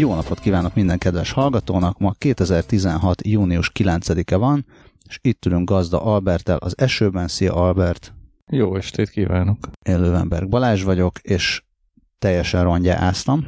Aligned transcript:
Jó 0.00 0.14
napot 0.14 0.40
kívánok 0.40 0.74
minden 0.74 0.98
kedves 0.98 1.32
hallgatónak! 1.32 1.98
Ma 1.98 2.12
2016. 2.18 3.26
június 3.26 3.70
9-e 3.74 4.36
van, 4.36 4.66
és 5.08 5.18
itt 5.22 5.46
ülünk 5.46 5.68
gazda 5.68 6.02
Albertel 6.02 6.56
az 6.56 6.78
esőben. 6.78 7.28
Szia 7.28 7.54
Albert! 7.54 8.14
Jó 8.46 8.76
estét 8.76 9.10
kívánok! 9.10 9.68
Én 9.82 10.00
Lövenberg 10.00 10.48
Balázs 10.48 10.82
vagyok, 10.82 11.18
és 11.18 11.62
teljesen 12.18 12.62
rongyá 12.62 12.98
áztam. 12.98 13.46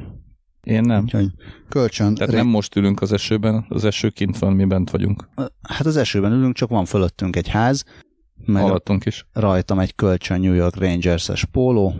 Én 0.62 0.80
nem. 0.80 1.02
Úgyhogy 1.02 1.30
kölcsön... 1.69 2.15
Tehát 2.15 2.34
nem 2.34 2.46
most 2.46 2.77
ülünk 2.77 3.00
az 3.00 3.12
esőben, 3.12 3.66
az 3.69 3.84
eső 3.84 4.09
kint 4.09 4.39
van, 4.39 4.53
mi 4.53 4.64
bent 4.64 4.91
vagyunk. 4.91 5.29
Hát 5.62 5.87
az 5.87 5.96
esőben 5.96 6.32
ülünk, 6.32 6.55
csak 6.55 6.69
van 6.69 6.84
fölöttünk 6.84 7.37
egy 7.37 7.48
ház, 7.48 7.84
meg 8.45 8.62
Alattunk 8.62 9.05
is. 9.05 9.27
rajtam 9.32 9.79
egy 9.79 9.95
kölcsön 9.95 10.41
New 10.41 10.55
York 10.55 10.77
Rangers-es 10.77 11.45
póló, 11.45 11.95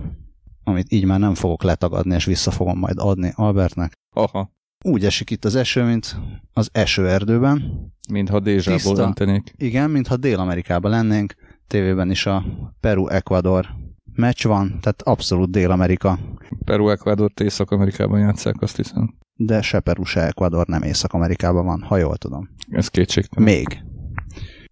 amit 0.65 0.93
így 0.93 1.05
már 1.05 1.19
nem 1.19 1.35
fogok 1.35 1.63
letagadni, 1.63 2.15
és 2.15 2.25
vissza 2.25 2.51
fogom 2.51 2.79
majd 2.79 2.99
adni 2.99 3.33
Albertnek. 3.35 3.93
Aha, 4.15 4.51
Úgy 4.85 5.05
esik 5.05 5.31
itt 5.31 5.45
az 5.45 5.55
eső, 5.55 5.85
mint 5.85 6.17
az 6.53 6.69
esőerdőben. 6.73 7.63
mintha 8.11 8.41
dézsából 8.41 8.99
öntenék. 8.99 9.55
Igen, 9.57 9.91
mintha 9.91 10.17
Dél-Amerikában 10.17 10.91
lennénk, 10.91 11.35
tévében 11.67 12.11
is 12.11 12.27
a 12.27 12.45
Peru-Ecuador 12.81 13.67
meccs 14.15 14.47
van, 14.47 14.79
tehát 14.81 15.03
abszolút 15.03 15.51
Dél-Amerika, 15.51 16.19
Peru, 16.65 16.89
Ecuador, 16.91 17.31
Észak-Amerikában 17.43 18.19
játszák, 18.21 18.61
azt 18.61 18.77
hiszem. 18.77 19.15
de 19.35 19.63
se 19.63 19.81
Peru, 19.81 20.05
se 20.05 20.21
Ecuador 20.21 20.67
nem 20.67 20.83
Észak-Amerikában 20.83 21.65
van, 21.65 21.83
ha 21.83 21.97
jól 21.97 22.17
tudom. 22.17 22.49
Ez 22.69 22.89
kétségtelen. 22.89 23.49
Még. 23.53 23.83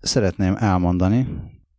Szeretném 0.01 0.55
elmondani, 0.59 1.29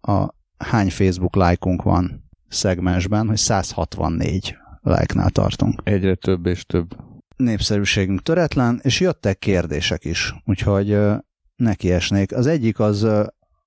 a 0.01 0.27
hány 0.57 0.89
Facebook 0.89 1.35
lájkunk 1.35 1.81
van 1.81 2.20
szegmensben, 2.51 3.27
hogy 3.27 3.37
164 3.37 4.55
lájknál 4.81 5.29
tartunk. 5.29 5.81
Egyre 5.83 6.15
több 6.15 6.45
és 6.45 6.65
több. 6.65 6.95
Népszerűségünk 7.35 8.21
töretlen, 8.21 8.79
és 8.83 8.99
jöttek 8.99 9.39
kérdések 9.39 10.05
is, 10.05 10.33
úgyhogy 10.45 10.97
nekiesnék. 11.55 12.35
Az 12.35 12.47
egyik 12.47 12.79
az 12.79 13.07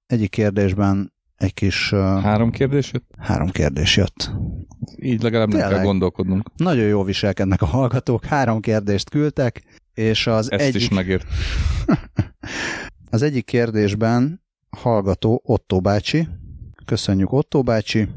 egyik 0.06 0.30
kérdésben 0.30 1.12
egy 1.36 1.54
kis 1.54 1.90
Három 2.22 2.50
kérdés 2.50 2.92
jött? 2.92 3.10
három 3.18 3.50
kérdés 3.50 3.96
jött. 3.96 4.30
Így 4.96 5.22
legalább 5.22 5.48
nem 5.48 5.58
Tényleg. 5.58 5.76
kell 5.76 5.84
gondolkodnunk. 5.84 6.50
Nagyon 6.56 6.86
jól 6.86 7.04
viselkednek 7.04 7.62
a 7.62 7.66
hallgatók, 7.66 8.24
három 8.24 8.60
kérdést 8.60 9.10
küldtek, 9.10 9.62
és 9.94 10.26
az 10.26 10.52
Ezt 10.52 10.62
egyik, 10.62 10.80
is 10.80 10.88
megért. 10.88 11.26
az 13.10 13.22
egyik 13.22 13.44
kérdésben 13.44 14.42
hallgató 14.70 15.42
Otto 15.44 15.80
bácsi, 15.80 16.28
köszönjük 16.84 17.32
Otto 17.32 17.62
bácsi, 17.62 18.08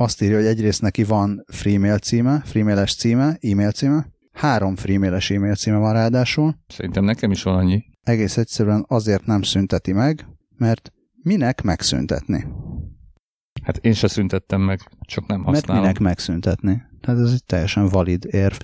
azt 0.00 0.22
írja, 0.22 0.36
hogy 0.36 0.46
egyrészt 0.46 0.82
neki 0.82 1.04
van 1.04 1.44
freemail 1.46 1.98
címe, 1.98 2.42
freemailes 2.44 2.94
címe, 2.94 3.36
e-mail 3.40 3.70
címe, 3.70 4.06
három 4.32 4.76
freemailes 4.76 5.30
e-mail 5.30 5.54
címe 5.54 5.76
van 5.76 5.92
ráadásul, 5.92 6.54
Szerintem 6.68 7.04
nekem 7.04 7.30
is 7.30 7.42
van 7.42 7.54
annyi. 7.54 7.84
egész 8.02 8.36
egyszerűen 8.36 8.84
azért 8.88 9.26
nem 9.26 9.42
szünteti 9.42 9.92
meg, 9.92 10.26
mert 10.56 10.92
minek 11.22 11.62
megszüntetni? 11.62 12.46
Hát 13.62 13.76
én 13.76 13.92
se 13.92 14.08
szüntettem 14.08 14.60
meg, 14.60 14.80
csak 15.00 15.26
nem 15.26 15.40
Mert 15.40 15.54
használom. 15.54 15.82
minek 15.82 15.98
megszüntetni? 15.98 16.82
Tehát 17.00 17.20
ez 17.20 17.32
egy 17.32 17.44
teljesen 17.44 17.88
valid 17.88 18.24
érv. 18.30 18.56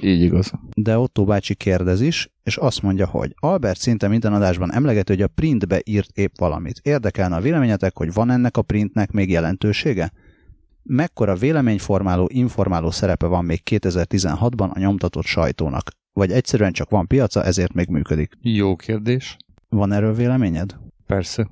Így 0.00 0.20
igaz. 0.22 0.52
de 0.76 0.98
Otto 0.98 1.24
bácsi 1.24 1.54
kérdez 1.54 2.00
is, 2.00 2.32
és 2.42 2.56
azt 2.56 2.82
mondja, 2.82 3.06
hogy 3.06 3.34
Albert 3.40 3.78
szinte 3.80 4.08
minden 4.08 4.32
adásban 4.32 4.72
emlegeti, 4.72 5.12
hogy 5.12 5.22
a 5.22 5.28
printbe 5.28 5.80
írt 5.84 6.10
épp 6.18 6.32
valamit. 6.38 6.80
Érdekelne 6.82 7.36
a 7.36 7.40
véleményetek, 7.40 7.96
hogy 7.96 8.12
van 8.12 8.30
ennek 8.30 8.56
a 8.56 8.62
printnek 8.62 9.10
még 9.10 9.30
jelentősége? 9.30 10.12
Mekkora 10.82 11.34
véleményformáló, 11.34 12.28
informáló 12.32 12.90
szerepe 12.90 13.26
van 13.26 13.44
még 13.44 13.60
2016-ban 13.70 14.70
a 14.70 14.78
nyomtatott 14.78 15.24
sajtónak? 15.24 15.90
Vagy 16.12 16.30
egyszerűen 16.30 16.72
csak 16.72 16.90
van 16.90 17.06
piaca, 17.06 17.44
ezért 17.44 17.72
még 17.72 17.88
működik? 17.88 18.32
Jó 18.40 18.76
kérdés. 18.76 19.36
Van 19.68 19.92
erről 19.92 20.14
véleményed? 20.14 20.76
Persze. 21.06 21.50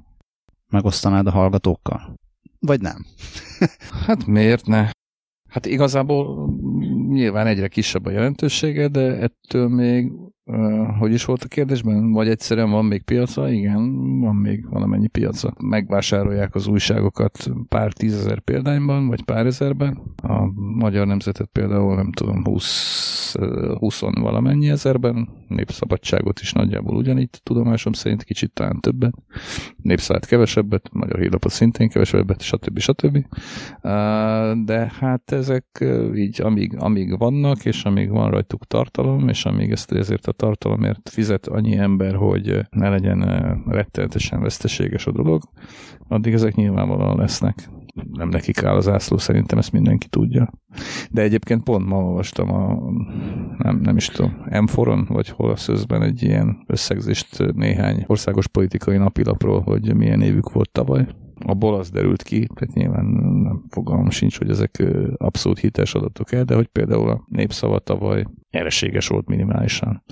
Megosztanád 0.69 1.27
a 1.27 1.31
hallgatókkal? 1.31 2.15
Vagy 2.59 2.81
nem? 2.81 3.05
Hát 4.07 4.27
miért 4.27 4.67
ne? 4.67 4.91
Hát 5.49 5.67
igazából 5.67 6.47
mm, 6.47 7.13
nyilván 7.13 7.47
egyre 7.47 7.69
kisebb 7.69 8.07
a 8.07 8.11
jelentősége, 8.11 8.89
de 8.89 9.17
ettől 9.17 9.69
még, 9.69 10.13
hogy 10.99 11.13
is 11.13 11.25
volt 11.25 11.43
a 11.43 11.49
kérdésben? 11.49 12.13
Vagy 12.13 12.29
egyszerűen 12.29 12.71
van 12.71 12.85
még 12.85 13.03
piaca? 13.03 13.51
Igen, 13.51 14.21
van 14.21 14.37
még 14.37 14.69
valamennyi 14.69 15.09
piaca. 15.09 15.55
Megvásárolják 15.59 16.55
az 16.55 16.67
újságokat 16.67 17.51
pár 17.69 17.93
tízezer 17.93 18.41
példányban, 18.41 19.09
vagy 19.09 19.25
pár 19.25 19.47
ezerben. 19.47 19.99
A 20.23 20.45
Magyar 20.55 21.07
Nemzetet 21.07 21.49
például 21.53 21.95
nem 21.95 22.13
tudom, 22.13 22.45
20, 22.45 23.35
uh, 23.39 23.79
20 23.79 24.01
valamennyi 24.01 24.69
ezerben, 24.69 25.29
Népszabadságot 25.49 26.41
is 26.41 26.53
nagyjából 26.53 26.97
ugyanígy, 26.97 27.29
tudomásom 27.43 27.93
szerint 27.93 28.23
kicsit 28.23 28.53
talán 28.53 28.81
többet, 28.81 29.15
Népszállat 29.77 30.27
kevesebbet, 30.27 30.89
Magyar 30.93 31.19
Hírlapot 31.19 31.53
szintén 31.53 31.89
kevesebbet, 31.89 32.43
stb. 32.43 32.79
stb. 32.79 33.27
De 34.65 34.93
hát 35.01 35.33
ezek 35.33 35.85
így, 36.15 36.41
amíg, 36.41 36.77
amíg 36.79 37.19
vannak, 37.19 37.65
és 37.65 37.85
amíg 37.85 38.11
van 38.11 38.31
rajtuk 38.31 38.67
tartalom, 38.67 39.29
és 39.29 39.45
amíg 39.45 39.71
ezt 39.71 39.93
ezért 39.93 40.27
a 40.27 40.33
tartalomért 40.41 41.09
fizet 41.09 41.47
annyi 41.47 41.77
ember, 41.77 42.15
hogy 42.15 42.51
uh, 42.51 42.61
ne 42.71 42.89
legyen 42.89 43.23
uh, 43.23 43.73
rettenetesen 43.73 44.41
veszteséges 44.41 45.07
a 45.07 45.13
dolog, 45.13 45.43
addig 46.09 46.33
ezek 46.33 46.55
nyilvánvalóan 46.55 47.17
lesznek. 47.17 47.69
Nem 48.13 48.29
nekik 48.29 48.63
áll 48.63 48.77
az 48.77 48.89
ászló, 48.89 49.19
szerintem 49.19 49.59
ezt 49.59 49.73
mindenki 49.73 50.09
tudja. 50.09 50.53
De 51.11 51.23
egyébként 51.23 51.63
pont 51.63 51.87
ma 51.87 51.97
olvastam 51.97 52.53
a, 52.53 52.79
nem, 53.59 53.81
nem 53.81 53.97
is 53.97 54.07
tudom, 54.07 54.45
M4-on, 54.49 55.05
vagy 55.09 55.29
hol 55.29 55.51
a 55.51 55.57
szözben 55.57 56.03
egy 56.03 56.23
ilyen 56.23 56.65
összegzést 56.67 57.53
néhány 57.55 58.05
országos 58.07 58.49
politikai 58.49 58.97
napilapról, 58.97 59.61
hogy 59.61 59.95
milyen 59.95 60.21
évük 60.21 60.53
volt 60.53 60.71
tavaly. 60.71 61.07
Abból 61.45 61.75
az 61.75 61.91
derült 61.91 62.23
ki, 62.23 62.47
tehát 62.55 62.75
nyilván 62.75 63.05
nem 63.05 63.65
fogalmam 63.69 64.11
sincs, 64.11 64.39
hogy 64.39 64.51
ezek 64.51 64.83
abszolút 65.17 65.59
hites 65.59 65.95
adatok 65.95 66.33
el, 66.33 66.45
de 66.45 66.55
hogy 66.55 66.67
például 66.67 67.11
a 67.11 67.25
népszava 67.29 67.79
tavaly 67.79 68.25
nyereséges 68.51 69.09
volt 69.09 69.27
minimálisan. 69.27 70.03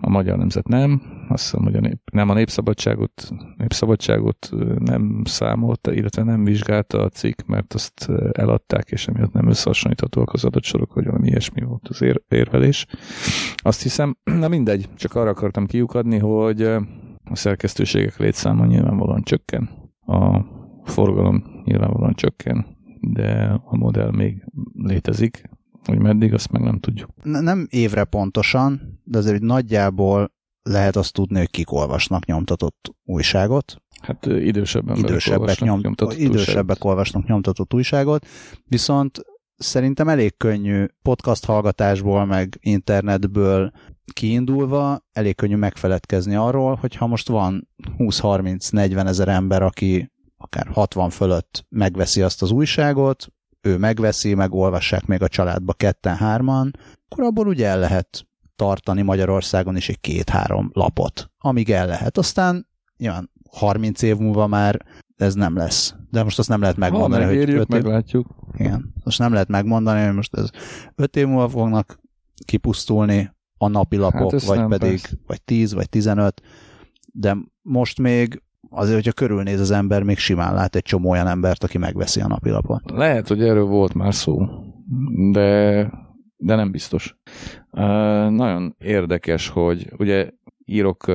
A 0.00 0.10
magyar 0.10 0.38
nemzet 0.38 0.68
nem, 0.68 1.02
azt 1.28 1.42
hiszem, 1.42 1.62
hogy 1.62 1.76
a 1.76 1.80
nép, 1.80 1.98
nem 2.12 2.28
a 2.28 2.34
népszabadságot, 2.34 3.28
népszabadságot 3.56 4.50
nem 4.78 5.22
számolta, 5.24 5.92
illetve 5.92 6.22
nem 6.22 6.44
vizsgálta 6.44 7.02
a 7.02 7.08
cikk, 7.08 7.42
mert 7.46 7.74
azt 7.74 8.10
eladták, 8.32 8.90
és 8.90 9.06
emiatt 9.06 9.32
nem 9.32 9.48
összehasonlíthatóak 9.48 10.32
az 10.32 10.44
adatsorok, 10.44 10.94
vagy 10.94 11.04
valami 11.04 11.28
ilyesmi 11.28 11.60
volt 11.60 11.88
az 11.88 12.02
ér, 12.02 12.22
érvelés. 12.28 12.86
Azt 13.56 13.82
hiszem, 13.82 14.16
na 14.40 14.48
mindegy, 14.48 14.88
csak 14.96 15.14
arra 15.14 15.30
akartam 15.30 15.66
kiukadni, 15.66 16.18
hogy 16.18 16.62
a 17.24 17.36
szerkesztőségek 17.36 18.18
létszáma 18.18 18.66
nyilvánvalóan 18.66 19.22
csökken, 19.22 19.81
a 20.06 20.44
forgalom 20.84 21.62
nyilvánvalóan 21.64 22.14
csökken, 22.14 22.66
de 23.00 23.60
a 23.64 23.76
modell 23.76 24.10
még 24.10 24.44
létezik, 24.74 25.50
hogy 25.84 25.98
meddig, 25.98 26.34
azt 26.34 26.50
meg 26.50 26.62
nem 26.62 26.78
tudjuk. 26.78 27.10
Ne- 27.22 27.40
Nem 27.40 27.66
évre 27.70 28.04
pontosan, 28.04 29.00
de 29.04 29.18
azért 29.18 29.38
hogy 29.38 29.46
nagyjából 29.46 30.32
lehet 30.62 30.96
azt 30.96 31.12
tudni, 31.12 31.38
hogy 31.38 31.50
kik 31.50 31.72
olvasnak 31.72 32.24
nyomtatott 32.26 32.94
újságot, 33.04 33.76
Hát 34.02 34.26
idősebb 34.26 34.88
emberek 34.88 35.10
idősebbek, 35.10 35.40
olvasnak 35.40 35.68
nyom, 35.68 35.80
nyomtatott 35.80 36.16
idősebbek 36.18 36.60
újságot. 36.62 36.84
olvasnak 36.84 37.26
nyomtatott 37.26 37.74
újságot, 37.74 38.26
viszont 38.64 39.20
szerintem 39.56 40.08
elég 40.08 40.36
könnyű 40.36 40.84
podcast 41.02 41.44
hallgatásból, 41.44 42.24
meg 42.24 42.58
internetből 42.60 43.72
kiindulva, 44.12 45.04
elég 45.12 45.34
könnyű 45.34 45.56
megfeledkezni 45.56 46.34
arról, 46.34 46.74
hogy 46.74 46.94
ha 46.96 47.06
most 47.06 47.28
van 47.28 47.68
20-30-40 47.98 49.06
ezer 49.06 49.28
ember, 49.28 49.62
aki 49.62 50.12
akár 50.36 50.66
60 50.66 51.10
fölött 51.10 51.66
megveszi 51.68 52.22
azt 52.22 52.42
az 52.42 52.50
újságot, 52.50 53.32
ő 53.60 53.78
megveszi, 53.78 54.34
meg 54.34 54.54
olvassák 54.54 55.06
még 55.06 55.22
a 55.22 55.28
családba 55.28 55.72
ketten-hárman, 55.72 56.70
akkor 57.08 57.24
abból 57.24 57.46
ugye 57.46 57.66
el 57.66 57.78
lehet 57.78 58.26
tartani 58.56 59.02
Magyarországon 59.02 59.76
is 59.76 59.88
egy 59.88 60.00
két-három 60.00 60.70
lapot, 60.72 61.30
amíg 61.38 61.70
el 61.70 61.86
lehet. 61.86 62.18
Aztán 62.18 62.68
nyilván 62.96 63.30
30 63.50 64.02
év 64.02 64.16
múlva 64.16 64.46
már 64.46 64.86
ez 65.16 65.34
nem 65.34 65.56
lesz. 65.56 65.94
De 66.10 66.22
most 66.22 66.38
azt 66.38 66.48
nem 66.48 66.60
lehet 66.60 66.76
megmondani, 66.76 67.22
ha 67.22 67.28
hogy 67.28 67.38
öt 67.38 67.48
év, 67.48 67.66
meglátjuk. 67.66 68.26
igen. 68.54 68.94
Most 69.04 69.18
nem 69.18 69.32
lehet 69.32 69.48
megmondani, 69.48 70.04
hogy 70.04 70.14
most 70.14 70.36
ez 70.36 70.50
öt 70.94 71.16
év 71.16 71.26
múlva 71.26 71.48
fognak 71.48 71.98
kipusztulni 72.44 73.30
a 73.62 73.68
napilapok, 73.68 74.32
Hát 74.32 74.42
vagy 74.44 74.66
pedig, 74.66 75.00
persze. 75.00 75.16
vagy 75.26 75.42
10, 75.42 75.74
vagy 75.74 75.88
15, 75.88 76.42
de 77.12 77.36
most 77.62 77.98
még 77.98 78.42
azért, 78.70 78.94
hogyha 78.94 79.12
körülnéz 79.12 79.60
az 79.60 79.70
ember, 79.70 80.02
még 80.02 80.18
simán 80.18 80.54
lát 80.54 80.76
egy 80.76 80.82
csomó 80.82 81.10
olyan 81.10 81.26
embert, 81.26 81.64
aki 81.64 81.78
megveszi 81.78 82.20
a 82.20 82.26
napilapot. 82.26 82.90
Lehet, 82.90 83.28
hogy 83.28 83.42
erről 83.42 83.64
volt 83.64 83.94
már 83.94 84.14
szó, 84.14 84.46
de, 85.32 85.90
de 86.36 86.54
nem 86.54 86.70
biztos. 86.70 87.16
Uh, 87.70 88.30
nagyon 88.30 88.74
érdekes, 88.78 89.48
hogy 89.48 89.92
ugye 89.98 90.30
írok... 90.72 91.06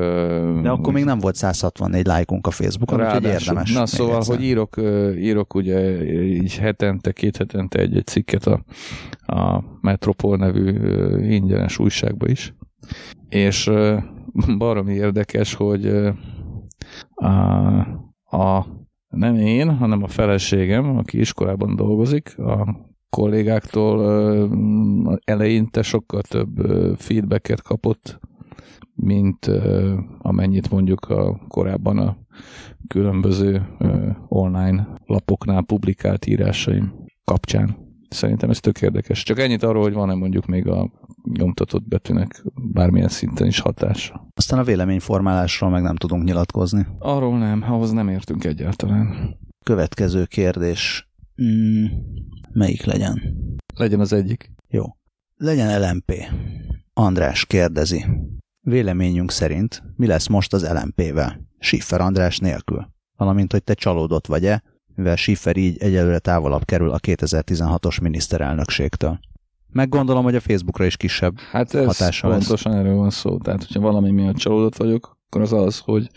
De 0.62 0.70
akkor 0.70 0.94
még 0.94 1.04
nem 1.04 1.20
volt 1.20 1.36
164 1.36 2.06
lájkunk 2.06 2.48
a 2.48 2.52
Facebookon, 2.52 3.02
úgyhogy 3.02 3.24
érdemes. 3.24 3.74
Na 3.74 3.86
szóval, 3.86 4.16
egyszer. 4.16 4.36
hogy 4.36 4.46
írok, 4.46 4.78
írok 5.18 5.56
ugye 5.56 6.06
így 6.24 6.58
hetente, 6.58 7.12
két 7.12 7.38
hetente 7.38 7.80
egy-egy 7.80 8.06
cikket 8.06 8.46
a, 8.46 8.64
a 9.34 9.64
Metropol 9.82 10.38
nevű 10.38 10.72
ingyenes 11.30 11.80
újságba 11.80 12.28
is, 12.28 12.54
És 13.30 13.72
baromi 14.58 14.94
érdekes, 14.94 15.54
hogy 15.54 15.86
a, 17.16 17.28
a, 18.38 18.66
nem 19.08 19.36
én, 19.36 19.76
hanem 19.76 20.04
a 20.04 20.08
feleségem, 20.08 20.98
aki 20.98 21.20
iskolában 21.20 21.76
dolgozik, 21.76 22.38
a 22.38 22.86
kollégáktól 23.10 24.00
eleinte 25.26 25.82
sokkal 25.82 26.22
több 26.22 26.50
feedbacket 26.98 27.62
kapott, 27.62 28.20
mint 28.98 29.52
amennyit 30.18 30.70
mondjuk 30.70 31.06
a, 31.06 31.40
korábban 31.48 31.98
a 31.98 32.18
különböző 32.88 33.68
online 34.28 34.88
lapoknál 35.06 35.64
publikált 35.64 36.26
írásaim 36.26 36.94
kapcsán. 37.24 37.86
Szerintem 38.10 38.50
ez 38.50 38.60
tök 38.60 38.82
érdekes. 38.82 39.24
Csak 39.24 39.40
ennyit 39.40 39.64
arról, 39.64 39.84
hogy 39.84 39.94
van-e 39.94 40.14
mondjuk 40.14 40.46
még 40.46 40.68
a 40.68 40.92
nyomtatott 41.24 41.88
betűnek 41.88 42.44
bármilyen 42.74 43.08
szinten 43.08 43.48
is 43.48 43.60
hatása. 43.60 44.28
Aztán 44.36 44.60
a 44.60 44.64
véleményformálásról 44.64 45.70
meg 45.70 45.82
nem 45.82 45.96
tudunk 45.96 46.24
nyilatkozni. 46.24 46.88
Arról 47.00 47.38
nem, 47.38 47.64
ahhoz 47.68 47.92
nem 47.92 48.10
értünk 48.10 48.44
egyáltalán. 48.44 49.36
Következő 49.64 50.26
kérdés. 50.26 51.10
Mm, 51.42 51.86
melyik 52.54 52.86
legyen? 52.86 53.22
Legyen 53.76 54.00
az 54.00 54.14
egyik. 54.14 54.52
Jó. 54.70 54.84
Legyen 55.38 55.82
LMP. 55.82 56.14
András 56.94 57.46
kérdezi. 57.46 58.06
Véleményünk 58.70 59.32
szerint 59.32 59.84
mi 59.96 60.08
lesz 60.08 60.28
most 60.28 60.54
az 60.54 60.70
LMP-vel? 60.70 61.42
Schiffer 61.60 62.02
András 62.02 62.40
nélkül. 62.40 62.88
Valamint, 63.18 63.52
hogy 63.52 63.64
te 63.64 63.74
csalódott 63.74 64.28
vagy-e, 64.28 64.64
mivel 64.96 65.16
Schiffer 65.16 65.58
így 65.58 65.78
egyelőre 65.78 66.20
távolabb 66.20 66.66
kerül 66.66 66.90
a 66.90 67.00
2016-os 67.00 68.02
miniszterelnökségtől. 68.02 69.20
Meggondolom, 69.70 70.24
hogy 70.24 70.36
a 70.36 70.40
Facebookra 70.40 70.86
is 70.86 70.98
kisebb 70.98 71.40
hát 71.40 71.74
ez 71.74 71.86
hatása 71.86 72.28
lesz. 72.28 72.38
pontosan 72.38 72.74
erről 72.74 72.96
van 72.96 73.10
szó. 73.10 73.38
Tehát, 73.38 73.64
hogyha 73.64 73.80
valami 73.80 74.12
miatt 74.12 74.36
csalódott 74.36 74.76
vagyok, 74.76 75.18
akkor 75.28 75.42
az 75.42 75.54
az, 75.54 75.80
hogy 75.80 76.10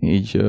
így, 0.00 0.42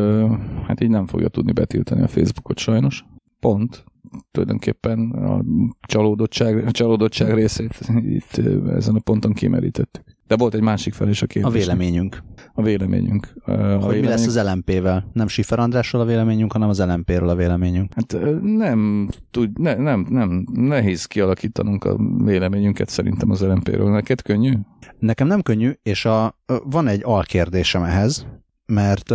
hát 0.68 0.81
így 0.81 0.89
nem 0.89 1.07
fogja 1.07 1.27
tudni 1.27 1.51
betiltani 1.51 2.01
a 2.01 2.07
Facebookot 2.07 2.57
sajnos. 2.57 3.06
Pont. 3.39 3.83
Tulajdonképpen 4.31 5.12
a 5.12 5.44
csalódottság, 5.88 6.68
a 6.68 6.71
csalódottság 6.71 7.33
részét 7.33 7.80
itt 8.01 8.38
ezen 8.68 8.95
a 8.95 9.00
ponton 9.00 9.33
kimerítettük. 9.33 10.18
De 10.30 10.36
volt 10.36 10.54
egy 10.54 10.62
másik 10.62 10.94
fel 10.94 11.10
is 11.10 11.22
a 11.22 11.26
kérdés. 11.26 11.52
A 11.52 11.54
véleményünk. 11.54 12.24
A 12.54 12.62
véleményünk. 12.62 13.34
A 13.46 13.52
hogy 13.52 13.58
véleményünk... 13.58 14.02
mi 14.02 14.08
lesz 14.08 14.26
az 14.26 14.44
LMP-vel? 14.44 15.10
Nem 15.14 15.28
Sifer 15.28 15.60
Andrásról 15.60 16.02
a 16.02 16.06
véleményünk, 16.06 16.52
hanem 16.52 16.70
az 16.70 16.80
LMP-ről 16.80 17.30
a 17.30 17.36
véleményünk. 17.36 17.94
Hát 17.96 18.18
nem, 18.42 19.10
tud, 19.31 19.60
ne, 19.60 19.76
nem, 19.76 20.06
nem, 20.10 20.46
nehéz 20.54 21.06
kialakítanunk 21.06 21.84
a 21.84 21.98
véleményünket 22.24 22.90
szerintem 22.90 23.30
az 23.30 23.42
LMP-ről. 23.42 23.92
Neked 23.92 24.22
könnyű? 24.22 24.54
Nekem 25.00 25.28
nem 25.28 25.42
könnyű, 25.42 25.72
és 25.84 26.06
a, 26.06 26.40
van 26.64 26.88
egy 26.88 27.02
alkérdésem 27.04 27.84
ehhez, 27.84 28.28
mert 28.66 29.14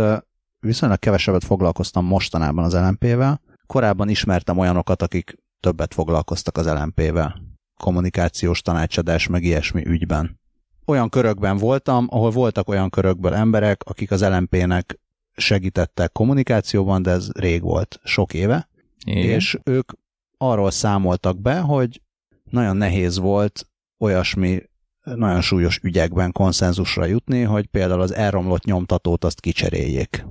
viszonylag 0.59 0.99
kevesebbet 0.99 1.43
foglalkoztam 1.43 2.05
mostanában 2.05 2.63
az 2.63 2.73
LMP-vel. 2.73 3.41
Korábban 3.65 4.09
ismertem 4.09 4.57
olyanokat, 4.57 5.01
akik 5.01 5.37
többet 5.59 5.93
foglalkoztak 5.93 6.57
az 6.57 6.67
LMP-vel. 6.67 7.41
Kommunikációs 7.81 8.61
tanácsadás, 8.61 9.27
meg 9.27 9.43
ilyesmi 9.43 9.85
ügyben 9.85 10.43
olyan 10.85 11.09
körökben 11.09 11.57
voltam, 11.57 12.07
ahol 12.09 12.31
voltak 12.31 12.69
olyan 12.69 12.89
körökből 12.89 13.33
emberek, 13.33 13.83
akik 13.83 14.11
az 14.11 14.23
LMP-nek 14.23 14.99
segítettek 15.35 16.11
kommunikációban, 16.11 17.01
de 17.01 17.11
ez 17.11 17.29
rég 17.31 17.61
volt, 17.61 17.99
sok 18.03 18.33
éve, 18.33 18.69
Igen. 19.05 19.23
és 19.23 19.59
ők 19.63 19.91
arról 20.37 20.71
számoltak 20.71 21.41
be, 21.41 21.59
hogy 21.59 22.01
nagyon 22.49 22.77
nehéz 22.77 23.17
volt 23.17 23.67
olyasmi 23.99 24.61
nagyon 25.03 25.41
súlyos 25.41 25.79
ügyekben 25.83 26.31
konszenzusra 26.31 27.05
jutni, 27.05 27.41
hogy 27.41 27.65
például 27.65 28.01
az 28.01 28.13
elromlott 28.13 28.63
nyomtatót 28.63 29.23
azt 29.23 29.39
kicseréljék. 29.39 30.25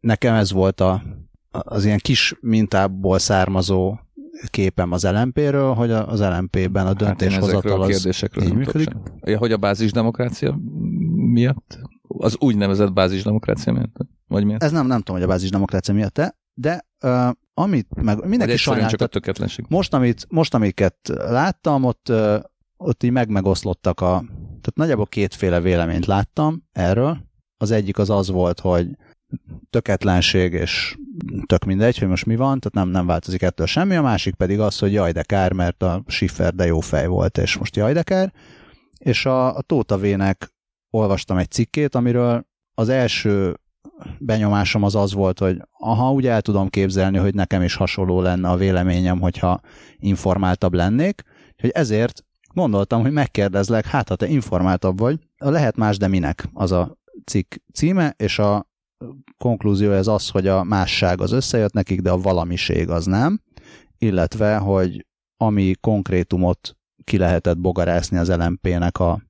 Nekem 0.00 0.34
ez 0.34 0.52
volt 0.52 0.80
a, 0.80 1.02
az 1.50 1.84
ilyen 1.84 1.98
kis 1.98 2.34
mintából 2.40 3.18
származó 3.18 3.98
képem 4.46 4.92
az 4.92 5.04
LMP-ről, 5.04 5.74
hogy 5.74 5.90
az 5.90 6.20
LMP-ben 6.20 6.86
a 6.86 6.94
döntéshozatal 6.94 7.80
hát 7.80 7.88
az 7.88 8.24
így 8.42 8.54
működik. 8.54 8.88
Ja, 9.20 9.38
hogy 9.38 9.52
a 9.52 9.56
bázisdemokrácia 9.56 10.58
miatt? 11.16 11.78
Az 12.08 12.36
úgynevezett 12.38 12.92
bázisdemokrácia 12.92 13.72
miatt? 13.72 13.96
Vagy 14.26 14.44
miatt? 14.44 14.62
Ez 14.62 14.72
nem, 14.72 14.86
nem 14.86 14.98
tudom, 14.98 15.16
hogy 15.16 15.24
a 15.24 15.30
bázisdemokrácia 15.30 15.94
miatt 15.94 16.18
-e, 16.18 16.36
de 16.54 16.86
uh, 17.02 17.30
amit 17.54 18.02
meg 18.02 18.28
mindenki 18.28 18.56
sajnálta, 18.56 18.90
csak 18.90 19.00
a 19.00 19.06
tökéletlenség. 19.06 19.64
Most, 19.68 19.94
amit, 19.94 20.26
most, 20.28 20.54
amiket 20.54 20.96
láttam, 21.28 21.84
ott, 21.84 22.08
uh, 22.08 22.36
ott 22.76 23.02
így 23.02 23.10
meg-megoszlottak 23.10 24.00
a, 24.00 24.24
tehát 24.46 24.74
nagyjából 24.74 25.06
kétféle 25.06 25.60
véleményt 25.60 26.06
láttam 26.06 26.62
erről. 26.72 27.18
Az 27.56 27.70
egyik 27.70 27.98
az 27.98 28.10
az 28.10 28.30
volt, 28.30 28.60
hogy 28.60 28.88
töketlenség, 29.70 30.52
és 30.52 30.96
tök 31.46 31.64
mindegy, 31.64 31.98
hogy 31.98 32.08
most 32.08 32.26
mi 32.26 32.36
van, 32.36 32.60
tehát 32.60 32.72
nem, 32.72 32.88
nem 32.88 33.06
változik 33.06 33.42
ettől 33.42 33.66
semmi, 33.66 33.96
a 33.96 34.02
másik 34.02 34.34
pedig 34.34 34.60
az, 34.60 34.78
hogy 34.78 34.92
jaj 34.92 35.12
de 35.12 35.22
kár, 35.22 35.52
mert 35.52 35.82
a 35.82 36.02
Schiffer 36.06 36.54
de 36.54 36.66
jó 36.66 36.80
fej 36.80 37.06
volt, 37.06 37.38
és 37.38 37.56
most 37.56 37.76
jaj 37.76 37.92
de 37.92 38.02
kár, 38.02 38.32
és 38.98 39.26
a, 39.26 39.56
a 39.56 39.60
Tóta 39.60 39.98
V-nek 39.98 40.54
olvastam 40.90 41.36
egy 41.36 41.50
cikkét, 41.50 41.94
amiről 41.94 42.46
az 42.74 42.88
első 42.88 43.56
benyomásom 44.18 44.82
az 44.82 44.94
az 44.94 45.12
volt, 45.12 45.38
hogy 45.38 45.62
aha, 45.78 46.12
úgy 46.12 46.26
el 46.26 46.40
tudom 46.40 46.68
képzelni, 46.68 47.18
hogy 47.18 47.34
nekem 47.34 47.62
is 47.62 47.74
hasonló 47.74 48.20
lenne 48.20 48.48
a 48.48 48.56
véleményem, 48.56 49.20
hogyha 49.20 49.60
informáltabb 49.96 50.74
lennék, 50.74 51.22
hogy 51.60 51.70
ezért 51.70 52.24
gondoltam, 52.54 53.02
hogy 53.02 53.12
megkérdezlek, 53.12 53.86
hát 53.86 54.08
ha 54.08 54.16
te 54.16 54.26
informáltabb 54.26 54.98
vagy, 54.98 55.18
lehet 55.38 55.76
más, 55.76 55.96
de 55.96 56.08
minek 56.08 56.48
az 56.52 56.72
a 56.72 56.96
cikk 57.24 57.54
címe, 57.72 58.14
és 58.16 58.38
a 58.38 58.66
konklúzió 59.38 59.92
ez 59.92 60.06
az, 60.06 60.28
hogy 60.28 60.46
a 60.46 60.64
másság 60.64 61.20
az 61.20 61.32
összejött 61.32 61.72
nekik, 61.72 62.00
de 62.00 62.10
a 62.10 62.18
valamiség 62.18 62.90
az 62.90 63.06
nem, 63.06 63.40
illetve, 63.98 64.56
hogy 64.56 65.06
ami 65.36 65.74
konkrétumot 65.80 66.76
ki 67.04 67.18
lehetett 67.18 67.58
bogarászni 67.58 68.16
az 68.16 68.28
LMP-nek 68.36 68.98
a 68.98 69.22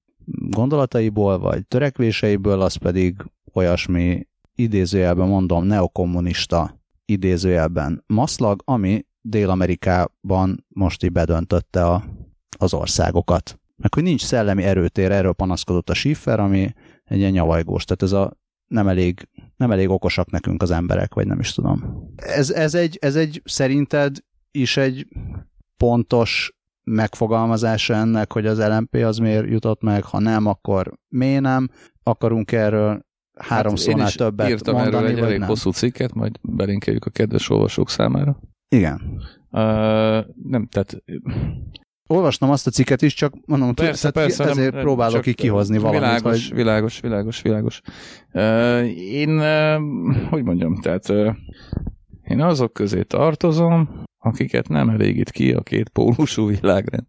gondolataiból, 0.48 1.38
vagy 1.38 1.66
törekvéseiből, 1.66 2.60
az 2.60 2.74
pedig 2.74 3.14
olyasmi 3.52 4.26
idézőjelben 4.54 5.28
mondom 5.28 5.64
neokommunista 5.64 6.80
idézőjelben 7.04 8.04
maszlag, 8.06 8.62
ami 8.64 9.06
Dél-Amerikában 9.20 10.64
most 10.68 11.04
így 11.04 11.12
bedöntötte 11.12 11.86
a, 11.86 12.04
az 12.58 12.74
országokat. 12.74 13.60
Meg 13.76 13.94
hogy 13.94 14.02
nincs 14.02 14.24
szellemi 14.24 14.62
erőtér, 14.62 15.10
erről 15.10 15.32
panaszkodott 15.32 15.90
a 15.90 15.94
Schiffer, 15.94 16.40
ami 16.40 16.72
egy 17.04 17.18
ilyen 17.18 17.30
nyavajgós. 17.30 17.84
Tehát 17.84 18.02
ez 18.02 18.12
a 18.12 18.36
nem 18.66 18.88
elég, 18.88 19.28
nem 19.56 19.70
elég 19.70 19.88
okosak 19.88 20.30
nekünk 20.30 20.62
az 20.62 20.70
emberek, 20.70 21.14
vagy 21.14 21.26
nem 21.26 21.38
is 21.38 21.52
tudom. 21.54 22.08
Ez, 22.16 22.50
ez, 22.50 22.74
egy, 22.74 22.98
ez 23.00 23.16
egy 23.16 23.42
szerinted 23.44 24.16
is 24.50 24.76
egy 24.76 25.06
pontos 25.76 26.56
megfogalmazása 26.84 27.94
ennek, 27.94 28.32
hogy 28.32 28.46
az 28.46 28.66
LMP 28.66 28.94
az 28.94 29.18
miért 29.18 29.48
jutott 29.48 29.82
meg, 29.82 30.04
ha 30.04 30.20
nem, 30.20 30.46
akkor 30.46 30.98
miért 31.08 31.42
nem? 31.42 31.68
Akarunk 32.02 32.52
erről 32.52 33.06
három 33.38 33.74
hát 33.74 33.80
szónál 33.80 34.10
többet 34.10 34.48
írtam 34.48 34.74
mondani, 34.74 34.96
erről 34.96 35.08
egy 35.08 35.14
vagy 35.14 35.24
elég 35.24 35.38
nem? 35.38 35.48
hosszú 35.48 35.70
cikket, 35.70 36.14
majd 36.14 36.38
belinkeljük 36.42 37.04
a 37.04 37.10
kedves 37.10 37.50
olvasók 37.50 37.90
számára. 37.90 38.40
Igen. 38.68 39.00
Uh, 39.50 40.24
nem, 40.42 40.66
tehát 40.70 41.02
Olvastam 42.06 42.50
azt 42.50 42.66
a 42.66 42.70
cikket 42.70 43.02
is, 43.02 43.14
csak 43.14 43.34
mondom, 43.46 43.74
persze, 43.74 44.10
persze, 44.10 44.44
ezért 44.44 44.72
nem, 44.72 44.82
próbálok 44.82 45.20
ki 45.20 45.34
kihozni 45.34 45.78
valamit. 45.78 46.00
Világos, 46.00 46.48
hogy... 46.48 46.56
világos, 46.56 47.00
világos, 47.00 47.42
világos. 47.42 47.80
Uh, 48.32 48.86
én, 48.96 49.38
uh, 49.38 50.28
hogy 50.30 50.42
mondjam, 50.42 50.80
tehát 50.80 51.08
uh, 51.08 51.34
én 52.22 52.40
azok 52.40 52.72
közé 52.72 53.02
tartozom, 53.02 54.04
akiket 54.18 54.68
nem 54.68 54.88
elégít 54.88 55.30
ki 55.30 55.52
a 55.52 55.60
két 55.60 55.88
pólusú 55.88 56.46
világrend. 56.46 57.06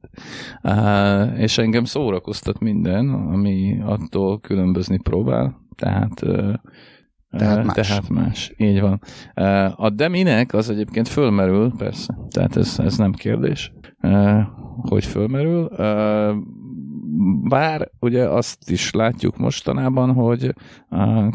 Uh, 0.63 1.39
és 1.39 1.57
engem 1.57 1.83
szórakoztat 1.83 2.59
minden, 2.59 3.09
ami 3.09 3.79
attól 3.85 4.39
különbözni 4.39 4.99
próbál. 4.99 5.61
Tehát 5.75 6.21
uh, 6.21 6.53
tehát 7.29 7.65
más. 7.65 7.87
Tehát 7.87 8.09
más, 8.09 8.53
így 8.57 8.81
van. 8.81 9.01
A 9.75 9.89
deminek 9.89 10.53
az 10.53 10.69
egyébként 10.69 11.07
fölmerül, 11.07 11.71
persze, 11.77 12.17
tehát 12.29 12.55
ez, 12.55 12.79
ez 12.79 12.97
nem 12.97 13.11
kérdés, 13.11 13.73
hogy 14.81 15.05
fölmerül. 15.05 15.69
Bár 17.49 17.91
ugye 17.99 18.29
azt 18.29 18.69
is 18.69 18.91
látjuk 18.91 19.37
mostanában, 19.37 20.13
hogy 20.13 20.53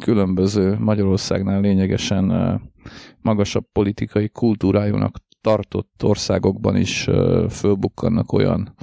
különböző 0.01 0.77
Magyarországnál 0.79 1.61
lényegesen 1.61 2.61
magasabb 3.21 3.65
politikai 3.73 4.29
kultúrájúnak 4.29 5.17
tartott 5.41 6.05
országokban 6.05 6.77
is 6.77 7.09
fölbukkannak 7.49 8.33
olyan 8.33 8.75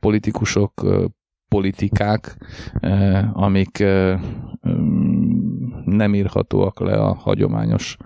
politikusok, 0.00 0.86
politikák, 1.48 2.36
amik 3.32 3.84
nem 5.98 6.14
írhatóak 6.14 6.80
le 6.80 6.92
a 6.92 7.14
hagyományos 7.14 7.96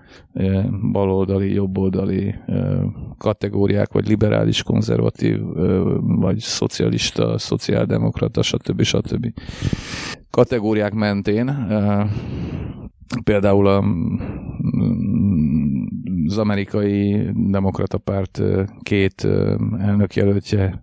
baloldali, 0.91 1.53
jobboldali 1.53 2.35
kategóriák, 3.17 3.93
vagy 3.93 4.07
liberális, 4.07 4.63
konzervatív, 4.63 5.39
vagy 5.99 6.37
szocialista, 6.39 7.37
szociáldemokrata, 7.37 8.41
stb. 8.41 8.81
stb. 8.81 9.27
kategóriák 10.29 10.93
mentén 10.93 11.67
például 13.23 13.67
a, 13.67 13.83
az 16.25 16.37
amerikai 16.37 17.29
demokrata 17.33 17.97
párt 17.97 18.41
két 18.81 19.27
elnökjelöltje 19.79 20.81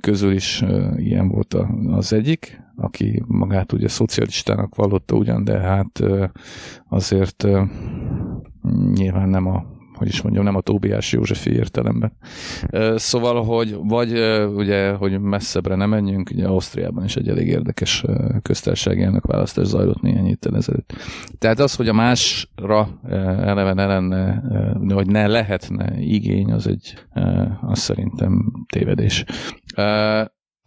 közül 0.00 0.32
is 0.32 0.64
ilyen 0.96 1.28
volt 1.28 1.56
az 1.86 2.12
egyik, 2.12 2.63
aki 2.84 3.22
magát 3.26 3.72
ugye 3.72 3.88
szocialistának 3.88 4.74
vallotta 4.74 5.16
ugyan, 5.16 5.44
de 5.44 5.58
hát 5.58 6.00
azért 6.88 7.46
nyilván 8.94 9.28
nem 9.28 9.46
a 9.46 9.72
hogy 9.94 10.08
is 10.08 10.22
mondjam, 10.22 10.44
nem 10.44 10.54
a 10.54 10.60
Tóbiás 10.60 11.12
Józsefi 11.12 11.50
értelemben. 11.50 12.16
Szóval, 12.94 13.44
hogy 13.44 13.76
vagy 13.82 14.10
ugye, 14.54 14.92
hogy 14.92 15.20
messzebbre 15.20 15.74
nem 15.74 15.88
menjünk, 15.88 16.30
ugye 16.30 16.46
Ausztriában 16.46 17.04
is 17.04 17.16
egy 17.16 17.28
elég 17.28 17.46
érdekes 17.46 18.04
köztársasági 18.42 19.02
elnök 19.02 19.26
választás 19.26 19.66
zajlott 19.66 20.00
néhány 20.00 20.24
héttel 20.24 20.56
ezelőtt. 20.56 20.92
Tehát 21.38 21.58
az, 21.58 21.74
hogy 21.74 21.88
a 21.88 21.92
másra 21.92 22.88
eleve 23.42 23.72
ne 23.72 23.86
lenne, 23.86 24.42
vagy 24.78 25.06
ne 25.06 25.26
lehetne 25.26 26.00
igény, 26.00 26.52
az 26.52 26.66
egy, 26.66 26.94
az 27.60 27.78
szerintem 27.78 28.52
tévedés. 28.72 29.24